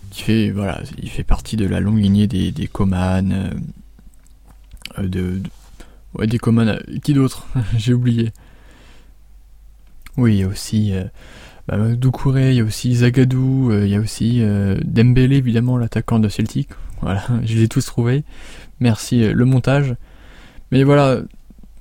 [0.10, 3.52] Qui fait, voilà, il fait partie de la longue lignée des, des Coman,
[4.98, 5.42] de
[6.14, 6.78] Ouais, des communs.
[7.04, 7.48] Qui d'autre
[7.78, 8.32] J'ai oublié.
[10.18, 11.06] Oui, il y a aussi euh,
[11.68, 15.78] bah, Doucouré, il y a aussi Zagadou, euh, il y a aussi euh, Dembélé, évidemment,
[15.78, 16.70] l'attaquant de Celtic.
[17.02, 18.24] Voilà, je les ai tous trouvés.
[18.80, 19.96] Merci, euh, le montage.
[20.72, 21.18] Mais voilà,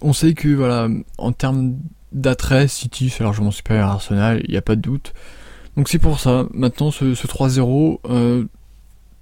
[0.01, 1.77] on sait que, voilà, en termes
[2.13, 5.13] d'attrait, City c'est largement supérieur à Arsenal, il n'y a pas de doute.
[5.77, 8.49] Donc c'est pour ça, maintenant ce, 3-0,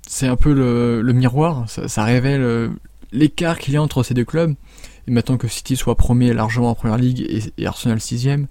[0.07, 2.71] c'est un peu le, miroir, ça, ça révèle
[3.13, 4.55] l'écart qu'il y a entre ces deux clubs.
[5.07, 8.47] Et maintenant que City soit premier largement en première ligue et, Arsenal sixième,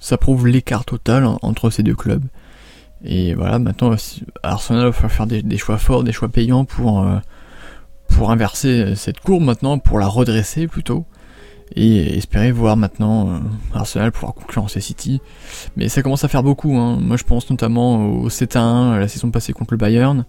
[0.00, 2.24] ça prouve l'écart total entre ces deux clubs.
[3.04, 3.94] Et voilà, maintenant
[4.42, 7.18] Arsenal va falloir faire des, choix forts, des choix payants pour, euh,
[8.08, 11.04] pour inverser cette courbe maintenant, pour la redresser plutôt.
[11.76, 13.38] Et espérer voir maintenant euh,
[13.74, 15.20] Arsenal pouvoir concurrencer City.
[15.76, 16.76] Mais ça commence à faire beaucoup.
[16.76, 16.98] Hein.
[17.00, 20.24] Moi je pense notamment au 7-1 la saison passée contre le Bayern,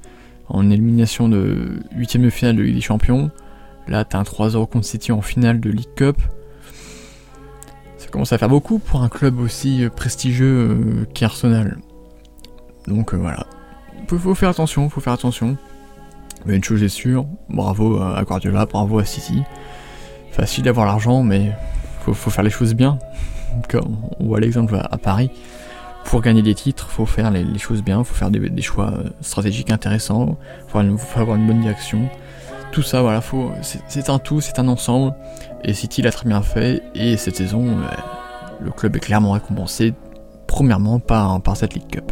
[0.50, 3.32] en élimination de 8 de finale de Ligue des Champions.
[3.90, 6.18] Là, t'as un 3-0 contre City en finale de League Cup.
[7.98, 11.80] Ça commence à faire beaucoup pour un club aussi euh, prestigieux euh, qu'Arsenal.
[12.90, 13.46] Donc euh, voilà.
[14.08, 15.56] Faut, faut faire attention, faut faire attention.
[16.46, 19.44] Mais une chose est sûre, bravo à Guardiola, bravo à City.
[20.32, 21.52] Facile d'avoir l'argent, mais
[22.02, 22.98] faut, faut faire les choses bien.
[23.70, 25.32] Comme on voit l'exemple à Paris.
[26.06, 30.38] Pour gagner des titres, faut faire les, choses bien, faut faire des, choix stratégiques intéressants,
[30.68, 32.10] faut une, faut avoir une bonne direction.
[32.72, 35.14] tout ça, voilà, faut, c'est un tout, c'est un ensemble.
[35.64, 36.82] Et City l'a très bien fait.
[36.96, 37.88] Et cette saison, euh,
[38.62, 39.94] le club est clairement récompensé,
[40.48, 42.12] premièrement par cette League Cup.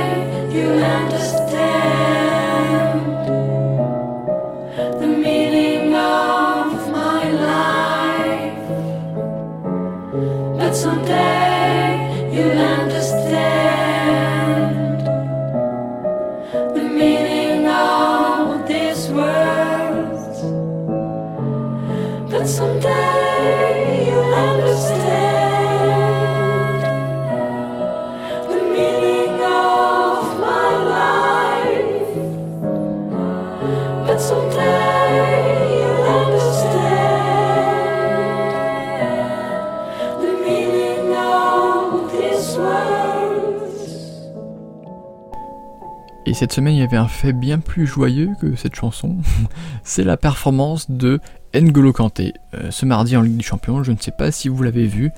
[46.31, 49.17] Et cette semaine, il y avait un fait bien plus joyeux que cette chanson.
[49.83, 51.19] C'est la performance de
[51.53, 52.31] N'Golo Kanté.
[52.53, 55.11] Euh, ce mardi en Ligue des Champions, je ne sais pas si vous l'avez vu.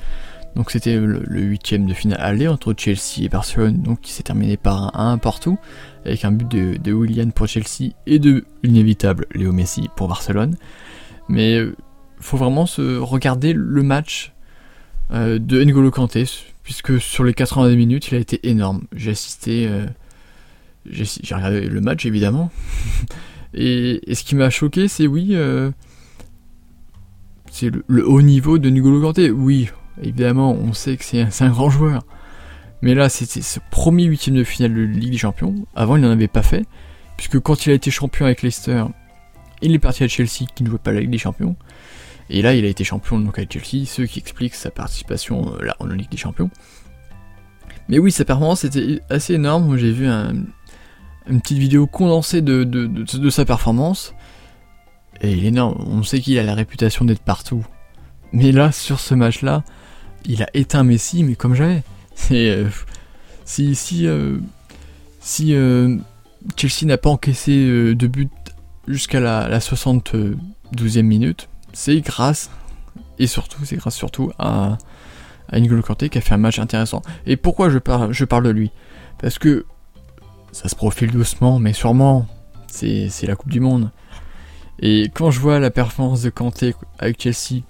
[0.55, 4.57] Donc c'était le huitième de finale aller entre Chelsea et Barcelone, donc qui s'est terminé
[4.57, 5.59] par un 1 partout,
[6.03, 10.55] avec un but de, Willian pour Chelsea et de l'inévitable Léo Messi pour Barcelone.
[11.29, 11.75] Mais euh,
[12.19, 14.33] faut vraiment se regarder le match
[15.11, 16.25] euh, de N'Golo Kanté,
[16.63, 18.85] puisque sur les 90 minutes, il a été énorme.
[18.95, 19.69] J'ai assisté
[20.85, 22.51] j'ai regardé le match évidemment.
[23.53, 25.71] et, ce qui m'a choqué, c'est oui, euh,
[27.51, 29.31] c'est le, haut niveau de N'Golo Kanté.
[29.31, 29.69] Oui,
[30.01, 32.05] évidemment, on sait que c'est un grand joueur.
[32.81, 35.55] Mais là, c'était ce premier huitième de finale de Ligue des Champions.
[35.73, 36.65] Avant, il n'en avait pas fait.
[37.15, 38.83] Puisque quand il a été champion avec Leicester,
[39.61, 41.55] il est parti à Chelsea qui ne jouait pas la Ligue des Champions.
[42.29, 45.65] Et là, il a été champion donc avec Chelsea, ce qui explique sa participation euh,
[45.65, 46.49] là en Ligue des Champions.
[47.89, 49.77] Mais oui, sa performance était assez énorme.
[49.77, 50.33] J'ai vu un,
[51.27, 54.13] une petite vidéo condensée de, sa performance.
[55.21, 57.65] Et il est énorme, on sait qu'il a la réputation d'être partout.
[58.33, 59.63] Mais là, sur ce match-là,
[60.25, 61.83] il a éteint Messi, mais comme jamais.
[62.31, 62.69] Euh,
[63.45, 64.37] si si, euh,
[65.19, 65.97] si euh,
[66.55, 67.53] Chelsea n'a pas encaissé
[67.95, 68.31] de but
[68.87, 72.49] jusqu'à la, la 72e minute, c'est grâce,
[73.19, 74.77] et surtout, c'est grâce surtout à,
[75.49, 77.01] à N'Golo Kanté qui a fait un match intéressant.
[77.25, 77.79] Et pourquoi je
[78.11, 78.71] je parle de lui?
[79.19, 79.65] Parce que
[80.53, 82.27] ça se profile doucement, mais sûrement.
[82.67, 83.91] C'est la Coupe du Monde.
[84.79, 87.63] Et quand je vois la performance de Kanté avec Chelsea,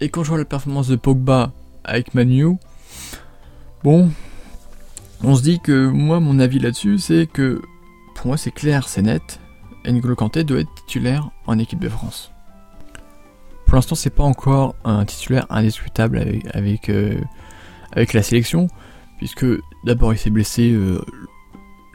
[0.00, 1.52] et quand je vois la performance de Pogba
[1.84, 2.56] avec Manu,
[3.84, 4.10] bon,
[5.22, 7.60] on se dit que moi, mon avis là-dessus, c'est que
[8.14, 9.40] pour moi, c'est clair, c'est net.
[9.86, 12.32] N'Golo Kanté doit être titulaire en équipe de France.
[13.66, 17.20] Pour l'instant, c'est pas encore un titulaire indiscutable avec, avec, euh,
[17.92, 18.68] avec la sélection,
[19.18, 19.46] puisque
[19.84, 21.04] d'abord il s'est blessé euh,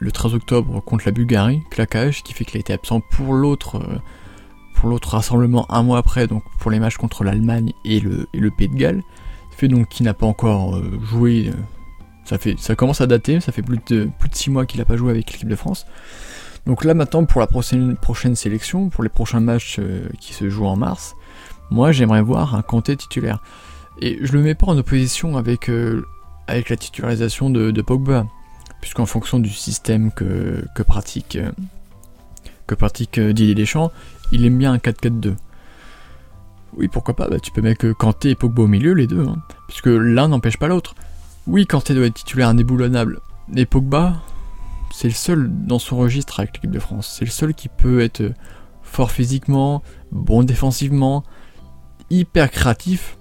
[0.02, 3.76] le 13 octobre contre la Bulgarie, claquage, qui fait qu'il a été absent pour l'autre
[3.76, 3.98] euh,
[4.74, 8.68] pour l'autre rassemblement un mois après, donc pour les matchs contre l'Allemagne et le, Pays
[8.68, 9.02] de Galles.
[9.50, 11.50] Ça fait donc qu'il n'a pas encore euh, joué.
[11.50, 11.52] Euh,
[12.24, 14.80] ça, fait, ça commence à dater, ça fait plus de, plus de 6 mois qu'il
[14.80, 15.86] n'a pas joué avec l'équipe de France.
[16.66, 17.96] Donc là maintenant pour la prochaine,
[18.34, 19.80] sélection, pour les prochains matchs
[20.20, 21.16] qui se jouent en mars,
[21.70, 23.42] moi j'aimerais voir un Kanté titulaire.
[24.00, 25.68] Et je le mets pas en opposition avec,
[26.48, 28.26] la titularisation de Pogba
[28.82, 31.38] puisqu'en fonction du système que, pratique,
[32.66, 33.90] que pratique euh, Didier Deschamps,
[34.32, 35.34] il aime bien un 4-4-2.
[36.76, 39.36] Oui, pourquoi pas, bah, tu peux mettre Kanté et Pogba au milieu, les deux, hein,
[39.68, 40.94] puisque l'un n'empêche pas l'autre.
[41.46, 43.20] Oui, Kanté doit être titulaire indéboulonnable,
[43.54, 44.20] et Pogba,
[44.92, 47.14] c'est le seul dans son registre avec l'équipe de France.
[47.18, 48.32] C'est le seul qui peut être
[48.82, 51.24] fort physiquement, bon défensivement,
[52.10, 53.16] hyper créatif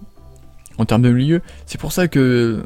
[0.79, 1.41] en termes de milieu.
[1.67, 2.65] C'est pour ça que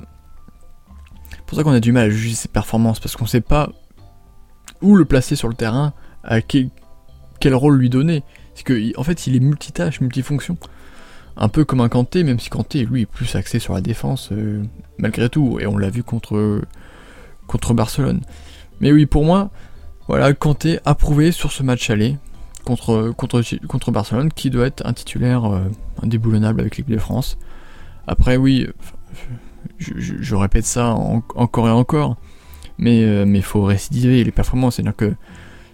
[1.45, 3.69] pour ça qu'on a du mal à juger ses performances, parce qu'on sait pas
[4.81, 5.93] où le placer sur le terrain,
[6.23, 6.69] à quel,
[7.45, 8.23] rôle lui donner.
[8.55, 10.57] C'est que en fait il est multitâche, multifonction.
[11.37, 14.29] Un peu comme un Kanté, même si Kanté lui est plus axé sur la défense
[14.31, 14.63] euh,
[14.97, 16.61] malgré tout, et on l'a vu contre,
[17.73, 18.21] Barcelone.
[18.79, 19.51] Mais oui, pour moi,
[20.07, 22.17] voilà, Kanté a prouvé sur ce match aller
[22.63, 25.65] contre, contre, Barcelone qui doit être un titulaire euh,
[26.01, 27.37] indéboulonnable avec l'équipe de France.
[28.07, 28.67] Après, oui,
[29.77, 30.93] je, répète ça
[31.35, 32.17] encore et encore,
[32.77, 34.75] mais euh, faut récidiver les performances.
[34.75, 35.13] C'est-à-dire que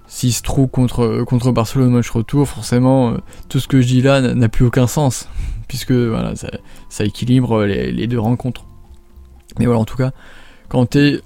[0.07, 3.15] s'il se trouve contre, contre Barcelone au match retour, forcément,
[3.47, 5.29] tout ce que je dis là n'a plus aucun sens,
[5.67, 8.65] puisque voilà, ça, équilibre les, deux rencontres.
[9.57, 10.11] Mais voilà, en tout cas,
[10.69, 11.21] quand t'es.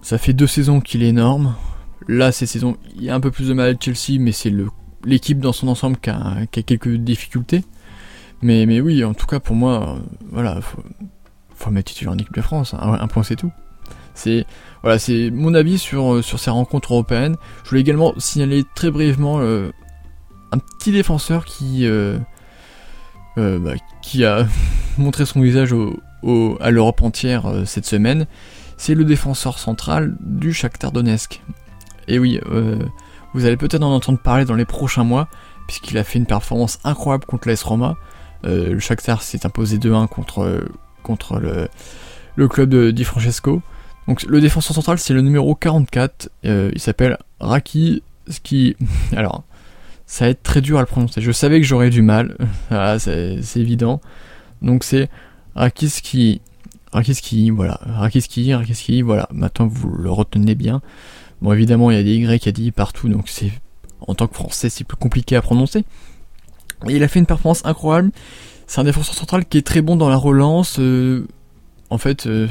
[0.00, 1.54] Ça fait deux saisons qu'il est énorme.
[2.06, 4.52] Là, ces saisons, il y a un peu plus de mal à Chelsea, mais c'est
[5.04, 7.62] l'équipe dans son ensemble qui a, quelques difficultés.
[8.40, 9.98] Mais, mais oui, en tout cas, pour moi,
[10.30, 10.82] voilà, faut,
[11.58, 12.74] faut mettre titulaire en équipe de France.
[12.78, 13.52] Un, point, c'est tout.
[14.14, 14.46] C'est
[14.82, 17.36] voilà, c'est mon avis sur, sur ces rencontres européennes.
[17.64, 19.70] Je voulais également signaler très brièvement euh,
[20.52, 22.18] un petit défenseur qui, euh,
[23.38, 24.46] euh, bah, qui a
[24.98, 25.74] montré son visage
[26.60, 28.26] à l'Europe entière cette semaine.
[28.76, 31.42] C'est le défenseur central du Shakhtar Donetsk.
[32.06, 32.40] Et oui,
[33.34, 35.28] vous allez peut-être en entendre parler dans les prochains mois,
[35.66, 37.96] puisqu'il a fait une performance incroyable contre l'AS Roma.
[38.44, 40.62] le Shakhtar s'est imposé 2-1 contre,
[41.08, 41.40] contre
[42.36, 43.62] le, club de Di Francesco.
[44.06, 48.76] Donc le défenseur central c'est le numéro 44, euh, il s'appelle Raki Ski.
[49.16, 49.44] Alors
[50.06, 51.20] ça va être très dur à le prononcer.
[51.20, 52.36] Je savais que j'aurais du mal,
[52.98, 54.00] c'est évident.
[54.62, 55.08] Donc c'est
[55.54, 56.40] Rakiski,
[56.92, 59.28] Rakiski, voilà, Rakiski, Rakiski, voilà.
[59.32, 60.82] Maintenant vous le retenez bien.
[61.40, 63.52] Bon évidemment il y a des Y, il y a des I partout, donc c'est
[64.00, 65.84] en tant que français c'est plus compliqué à prononcer.
[66.88, 68.10] Et il a fait une performance incroyable.
[68.68, 70.76] C'est un défenseur central qui est très bon dans la relance.
[70.78, 71.26] Euh,
[71.88, 72.46] en fait, euh,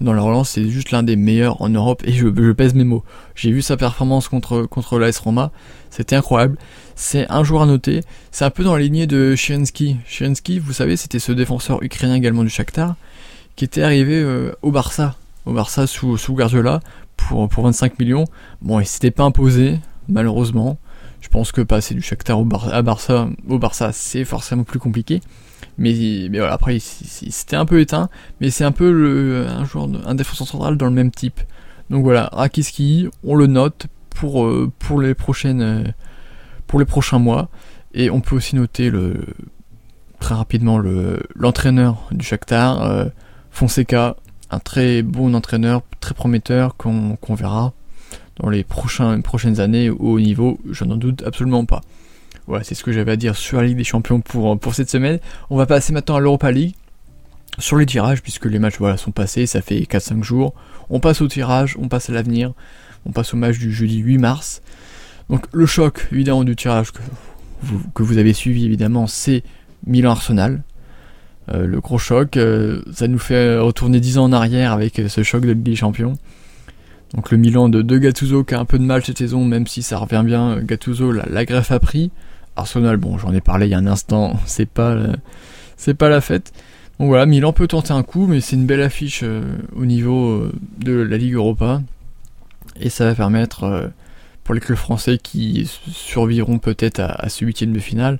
[0.00, 3.02] dans la relance, c'est juste l'un des meilleurs en Europe et je, pèse mes mots.
[3.34, 5.50] J'ai vu sa performance contre, contre l'AS Roma,
[5.90, 6.56] c'était incroyable.
[6.94, 8.02] C'est un joueur à noter.
[8.30, 9.96] C'est un peu dans la lignée de Shirensky.
[10.06, 12.94] Shirensky, vous savez, c'était ce défenseur ukrainien également du Shakhtar
[13.56, 16.36] qui était arrivé euh, au Barça, au Barça sous, sous
[17.16, 18.26] pour, pour 25 millions.
[18.62, 20.78] Bon, il s'était pas imposé, malheureusement.
[21.20, 25.20] Je pense que passer du Shakhtar au, Barça, au Barça, c'est forcément plus compliqué.
[25.78, 28.08] Mais, mais voilà, après, c'était un peu éteint,
[28.40, 29.66] mais c'est un peu le, un
[30.06, 31.40] un défenseur central dans le même type.
[31.90, 35.84] Donc voilà, Rakiski, on le note pour, euh, pour les prochaines, euh,
[36.66, 37.48] pour les prochains mois.
[37.94, 39.26] Et on peut aussi noter le,
[40.20, 43.06] très rapidement le, l'entraîneur du Shakhtar, euh,
[43.50, 44.16] Fonseca,
[44.50, 47.72] un très bon entraîneur, très prometteur qu'on, verra
[48.40, 51.80] dans les prochains, prochaines années au haut niveau, je n'en doute absolument pas.
[52.46, 54.90] Voilà, c'est ce que j'avais à dire sur la Ligue des Champions pour, pour cette
[54.90, 55.18] semaine.
[55.50, 56.74] On va passer maintenant à l'Europa League.
[57.58, 60.52] Sur les tirages, puisque les matchs voilà, sont passés, ça fait 4-5 jours.
[60.90, 62.52] On passe au tirage, on passe à l'avenir.
[63.06, 64.62] On passe au match du jeudi 8 mars.
[65.30, 69.42] Donc le choc évidemment du tirage que vous, avez suivi évidemment, c'est
[69.86, 70.62] Milan-Arsenal.
[71.52, 75.22] Euh, le gros choc, euh, ça nous fait retourner 10 ans en arrière avec ce
[75.22, 76.18] choc de Ligue des Champions.
[77.14, 79.82] Donc le Milan de, de qui a un peu de mal cette saison, même si
[79.82, 82.10] ça revient bien, Gattuso la greffe a pris.
[82.56, 86.52] Arsenal, bon, j'en ai parlé il y a un instant, c'est pas, la fête.
[86.98, 89.42] Donc voilà, Milan peut tenter un coup, mais c'est une belle affiche euh,
[89.74, 91.82] au niveau euh, de la Ligue Europa.
[92.80, 93.88] Et ça va permettre, euh,
[94.44, 98.18] pour les clubs français qui survivront peut-être à, ce huitième de finale,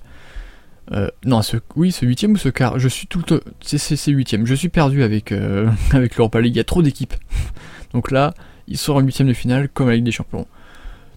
[1.24, 1.40] non,
[1.74, 5.02] oui, ce huitième ou ce quart, je suis tout le c'est huitième, je suis perdu
[5.02, 5.32] avec,
[5.92, 7.14] avec l'Europa League, il y a trop d'équipes.
[7.92, 8.34] Donc là,
[8.68, 10.46] ils seront en huitième de finale comme la Ligue des Champions.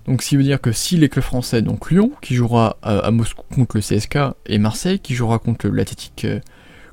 [0.10, 3.12] Donc, ce qui veut dire que si les clubs français, donc Lyon, qui jouera à,
[3.12, 6.39] Moscou contre le CSK, et Marseille, qui jouera contre l'Athletic euh,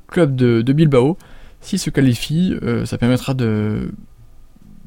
[0.07, 1.17] Club de, Bilbao,
[1.59, 3.91] s'ils se qualifient, euh, ça permettra de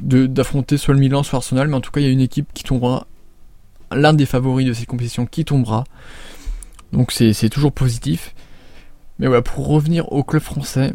[0.02, 2.46] d'affronter soit le Milan, soit Arsenal, mais en tout cas, il y a une équipe
[2.54, 3.06] qui tombera,
[3.90, 5.84] l'un des favoris de cette compétition qui tombera.
[6.92, 8.34] Donc, c'est toujours positif.
[9.18, 10.92] Mais voilà, pour revenir au club français,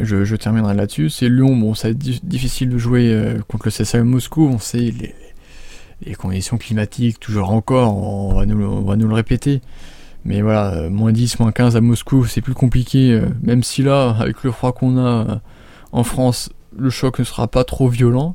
[0.00, 1.08] je, terminerai là-dessus.
[1.08, 4.58] C'est Lyon, bon, ça va être difficile de jouer euh, contre le CSA Moscou, on
[4.58, 5.14] sait les,
[6.02, 9.60] les conditions climatiques, toujours encore, on va nous, on va nous le répéter.
[10.26, 13.82] Mais voilà, euh, moins 10, moins 15 à Moscou, c'est plus compliqué, euh, même si
[13.82, 15.34] là, avec le froid qu'on a euh,
[15.92, 18.34] en France, le choc ne sera pas trop violent,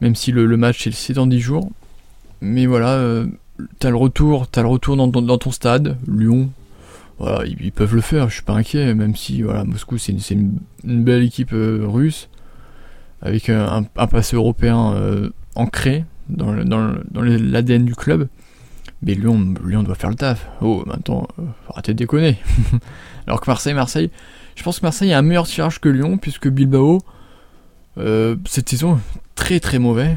[0.00, 1.70] même si le, match c'est dans 10 jours.
[2.40, 3.24] Mais voilà,
[3.80, 6.50] t'as le retour, t'as le retour dans, ton stade, Lyon,
[7.18, 10.60] voilà, ils, peuvent le faire, je suis pas inquiet, même si voilà, Moscou c'est une,
[10.84, 12.28] belle équipe russe,
[13.22, 14.94] avec un, un passé européen
[15.56, 16.52] ancré, dans,
[17.22, 18.28] l'ADN du club.
[19.02, 19.54] Mais Lyon,
[19.84, 20.48] doit faire le taf.
[20.60, 22.36] Oh, maintenant, euh, faut arrêter de déconner.
[23.26, 24.10] Alors que Marseille, Marseille,
[24.56, 27.00] je pense que Marseille a un meilleur tirage que Lyon, puisque Bilbao,
[27.98, 28.98] euh, cette saison,
[29.36, 30.16] très très mauvais.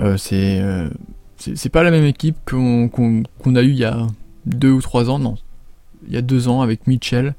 [0.00, 0.60] Euh, c'est,
[1.36, 3.22] c'est pas la même équipe qu'on,
[3.54, 4.06] a eu il y a
[4.46, 5.36] deux ou trois ans, non.
[6.08, 7.34] Il y a deux ans avec Mitchell.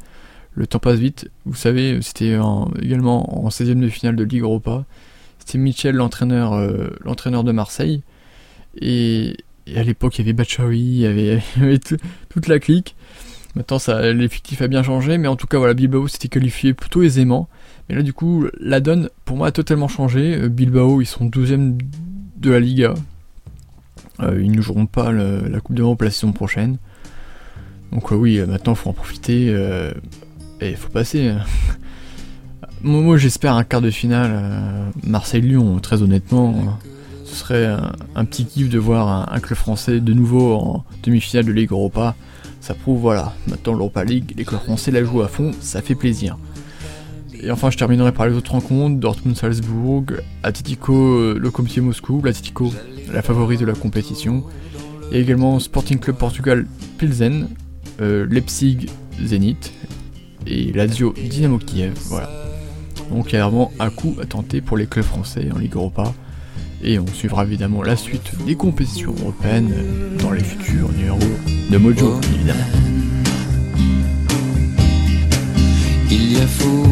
[0.53, 1.29] Le temps passe vite.
[1.45, 2.37] Vous savez, c'était
[2.81, 4.85] également en 16ème de finale de Ligue Europa.
[5.43, 8.03] C'était Michel, l'entraîneur, euh, l'entraîneur de Marseille.
[8.79, 9.35] Et,
[9.75, 11.41] à l'époque, il y avait Bachaoui, il y avait,
[12.29, 12.95] toute la clique.
[13.55, 17.01] Maintenant, ça, l'effectif a bien changé, mais en tout cas, voilà, Bilbao s'était qualifié plutôt
[17.01, 17.49] aisément.
[17.89, 20.35] Mais là, du coup, la donne, pour moi, a totalement changé.
[20.35, 21.75] Euh, Bilbao, ils sont 12e
[22.37, 22.93] de la Liga.
[24.21, 26.77] ils ne joueront pas la Coupe d'Europe la saison prochaine.
[27.91, 29.47] Donc oui, maintenant il faut en profiter
[30.61, 31.33] et il faut passer.
[32.83, 36.79] moi, j'espère un quart de finale Marseille-Lyon, très honnêtement.
[37.25, 37.65] Ce serait
[38.15, 42.15] un, petit kiff de voir un, club français de nouveau en demi-finale de Ligue Europa.
[42.59, 45.95] Ça prouve, voilà, maintenant l'Europa League, les clubs français la jouent à fond, ça fait
[45.95, 46.37] plaisir.
[47.41, 50.05] Et enfin, je terminerai par les autres rencontres Dortmund-Salzbourg,
[50.43, 52.71] Atletico euh, Lokomotiv Moscou, l'Atletico,
[53.11, 54.43] la favorite de la compétition,
[55.11, 56.67] et également Sporting Club Portugal
[56.97, 57.47] Pilsen,
[58.01, 58.87] euh, Leipzig
[59.23, 59.57] Zenit
[60.45, 61.93] et Lazio Dynamo Kiev.
[62.05, 62.50] Voilà.
[63.11, 65.75] Donc, il y a vraiment un coup à tenter pour les clubs français en Ligue
[65.75, 66.13] Europa.
[66.83, 69.71] Et on suivra évidemment la suite des compétitions européennes
[70.19, 71.19] dans les futurs numéros
[71.69, 72.59] de Mojo, évidemment.
[76.09, 76.87] Il y a fou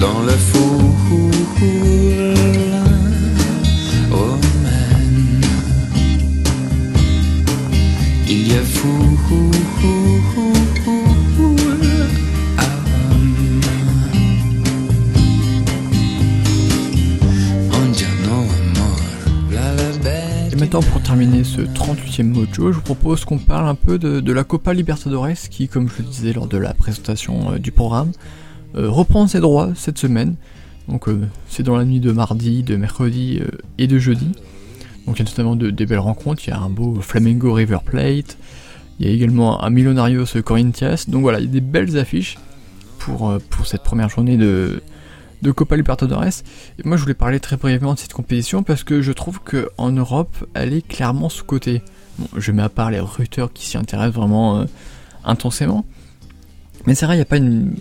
[0.00, 0.75] dans la foule
[8.26, 9.06] Fou.
[20.66, 24.42] maintenant, pour terminer ce 38e mojo, je vous propose qu'on parle un peu de, la
[24.42, 28.10] Copa Libertadores qui, comme je le disais lors de la présentation euh, du programme,
[28.74, 30.34] euh, reprend ses droits cette semaine.
[30.88, 33.40] Donc euh, c'est dans la nuit de mardi, de mercredi
[33.78, 34.32] et de jeudi.
[35.06, 37.52] Donc il y a notamment de, des belles rencontres, il y a un beau Flamengo
[37.52, 38.38] River Plate,
[38.98, 40.96] il y a également un Millonarios Corinthians.
[41.08, 42.38] Donc voilà, il y a des belles affiches
[42.98, 44.82] pour, pour cette première journée de,
[45.42, 46.42] de Copa Libertadores.
[46.78, 49.90] Et moi, je voulais parler très brièvement de cette compétition parce que je trouve qu'en
[49.90, 51.82] Europe, elle est clairement sous-cotée.
[52.18, 54.64] Bon, je mets à part les recruteurs qui s'y intéressent vraiment euh,
[55.24, 55.84] intensément.
[56.86, 57.74] Mais c'est vrai, il n'y a pas une.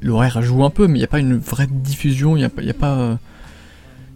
[0.00, 2.74] L'horaire joue un peu, mais il n'y a pas une vraie diffusion, il n'y a,
[2.74, 3.18] pas.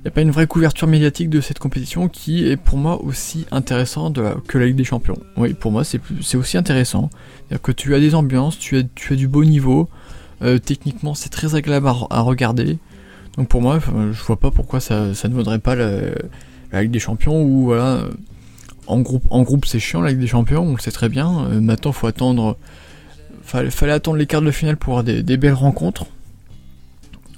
[0.05, 3.47] Il a pas une vraie couverture médiatique de cette compétition qui est pour moi aussi
[3.53, 5.19] intéressante que la Ligue des Champions.
[5.37, 7.09] Oui, pour moi c'est aussi intéressant.
[7.49, 9.89] C'est-à-dire que tu as des ambiances, tu as, tu as du beau niveau,
[10.43, 12.79] euh, techniquement, c'est très agréable à, regarder.
[13.37, 17.43] Donc pour moi, je vois pas pourquoi ça, ne vaudrait pas la, Ligue des Champions
[17.43, 18.05] ou voilà.
[18.89, 21.47] En groupe, en groupe c'est chiant la Ligue des Champions, on le sait très bien.
[21.47, 22.57] Euh, maintenant, faut attendre.
[23.43, 26.07] Fallait, fallait attendre les quarts de finale pour avoir des, belles rencontres.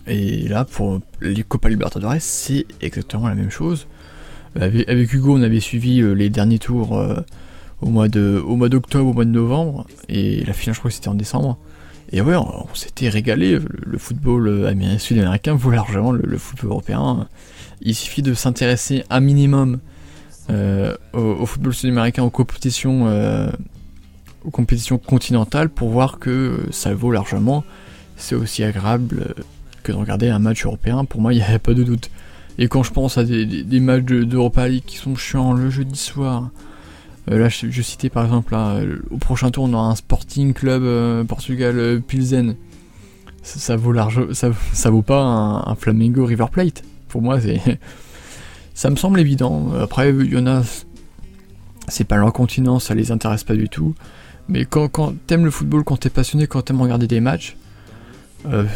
[0.06, 3.86] Et là, pour les Copa Libertadores, c'est exactement la même chose.
[4.56, 6.96] Avec, Hugo, on avait suivi euh, les derniers tours
[7.80, 10.90] au mois de, au mois d'octobre, au mois de novembre, et la finale, je crois
[10.90, 11.58] que c'était en décembre.
[12.12, 13.58] Et ouais, on, s'était régalé.
[13.58, 17.28] Le, football euh, sud-américain vaut largement le, football européen.
[17.80, 19.80] Il suffit de s'intéresser un minimum
[20.50, 23.50] euh, au, football sud-américain, aux compétitions, euh,
[24.44, 27.64] aux compétitions continentales pour voir que ça vaut largement.
[28.16, 29.34] C'est aussi agréable
[29.84, 31.04] que de regarder un match européen.
[31.04, 32.10] Pour moi, il n'y a pas de doute.
[32.58, 36.50] Et quand je pense à des, matchs d'Europa League qui sont chiants le jeudi soir,
[37.30, 38.56] euh, là, je, citais par exemple,
[39.10, 42.56] au prochain tour, on aura un Sporting Club euh, Portugal euh, Pilsen.
[43.42, 46.82] Ça, vaut large, ça, ça vaut pas un, Flamengo River Plate.
[47.08, 47.60] Pour moi, c'est,
[48.74, 49.72] ça me semble évident.
[49.80, 50.62] Après, il y en a,
[51.88, 53.94] c'est pas leur continent, ça les intéresse pas du tout.
[54.48, 57.56] Mais quand, quand t'aimes le football, quand t'es passionné, quand t'aimes regarder des matchs,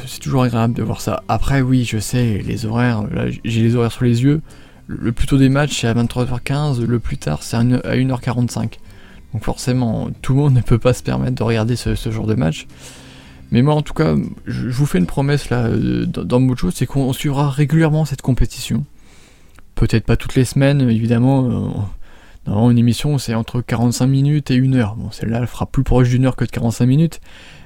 [0.06, 1.22] c'est toujours agréable de voir ça.
[1.28, 4.40] Après, oui, je sais, les horaires, là, j'ai les horaires sous les yeux
[4.88, 8.78] le plus tôt des matchs c'est à 23h15, le plus tard c'est à 1h45.
[9.34, 12.34] Donc forcément, tout le monde ne peut pas se permettre de regarder ce, genre de
[12.34, 12.66] match.
[13.52, 14.16] Mais moi en tout cas,
[14.46, 18.22] je, vous fais une promesse là euh, dans, dans choses, c'est qu'on suivra régulièrement cette
[18.22, 18.84] compétition.
[19.74, 21.92] Peut-être pas toutes les semaines, évidemment.
[22.46, 24.96] dans une émission c'est entre 45 minutes et 1 heure.
[24.96, 27.20] Bon, celle-là elle fera plus proche d'une heure que de 45 minutes.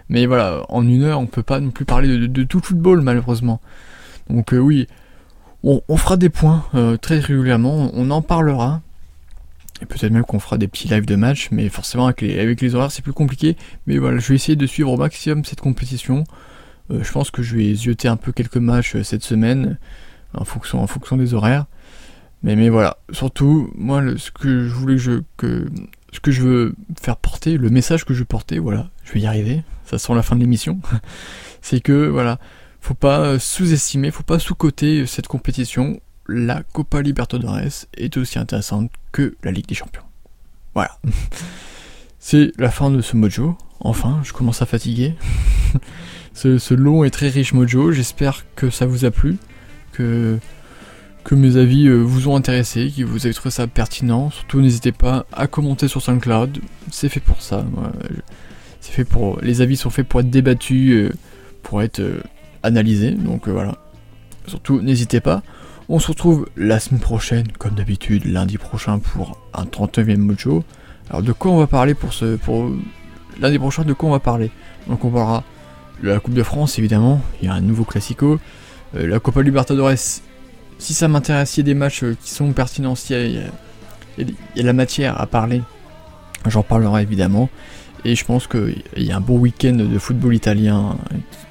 [0.09, 3.00] Mais voilà, en une heure on peut pas non plus parler de, tout le football
[3.03, 3.61] malheureusement.
[4.28, 4.86] Donc euh, oui,
[5.62, 8.82] on, fera des points euh, très régulièrement, on en parlera.
[9.80, 12.92] Et peut-être même qu'on fera des petits lives de match, mais forcément avec les, horaires
[12.92, 13.57] c'est plus compliqué.
[13.86, 16.24] Mais voilà, je vais essayer de suivre au maximum cette compétition.
[16.90, 19.78] Euh, je pense que je vais zioter un peu quelques matchs cette semaine,
[20.34, 21.66] en fonction, des horaires.
[22.42, 25.66] Mais, mais voilà, surtout, moi, ce que je voulais je, que,
[26.12, 29.20] ce que je veux faire porter, le message que je veux porter, voilà, je vais
[29.20, 30.80] y arriver, ça sent la fin de l'émission,
[31.62, 32.38] c'est que, voilà,
[32.80, 36.00] faut pas euh, sous-estimer, faut pas sous-coter cette compétition.
[36.26, 40.02] La Copa Libertadores est aussi intéressante que la Ligue des Champions.
[40.74, 40.98] Voilà.
[42.18, 43.56] C'est la fin de ce mojo.
[43.80, 45.14] Enfin, je commence à fatiguer.
[46.34, 47.92] ce, long et très riche mojo.
[47.92, 49.38] J'espère que ça vous a plu,
[49.92, 50.38] que,
[51.25, 54.31] que mes avis euh, vous ont intéressé, que vous avez trouvé ça pertinent.
[54.31, 56.59] Surtout, n'hésitez pas à commenter sur SoundCloud.
[56.91, 57.64] C'est fait pour ça.
[58.81, 59.41] C'est fait pour.
[59.41, 61.11] Les avis sont faits pour être débattus,
[61.62, 62.03] pour être
[62.62, 63.77] analyser, donc euh, voilà.
[64.47, 65.43] Surtout, n'hésitez pas.
[65.89, 70.64] On se retrouve la semaine prochaine, comme d'habitude, lundi prochain pour un 39e mojo.
[71.11, 72.70] Alors de quoi on va parler pour ce pour
[73.41, 74.51] lundi prochain de quoi on va parler?
[74.89, 75.45] Donc on parlera
[76.03, 78.39] de la Coupe de France évidemment, il y a un nouveau classico,
[78.97, 80.23] euh, la Copa Libertadores.
[80.83, 83.45] Si ça a des matchs euh, qui sont pertinents, il
[84.18, 84.24] y,
[84.57, 85.62] y a la matière à parler,
[86.49, 87.49] j'en parlerai évidemment.
[88.05, 90.99] Et je pense qu'il y a un beau week-end de football italien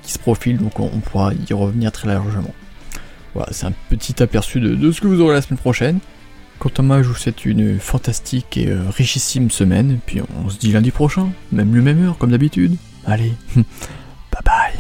[0.04, 2.54] qui se profile, donc on, pourra y revenir très largement.
[3.34, 6.00] Voilà, c'est un petit aperçu de, ce que vous aurez la semaine prochaine.
[6.60, 10.00] Quant à moi, je vous souhaite une fantastique et euh, richissime semaine.
[10.06, 12.76] Puis on se dit lundi prochain, même le même heure, comme d'habitude.
[13.06, 13.64] Allez, bye
[14.44, 14.74] bye.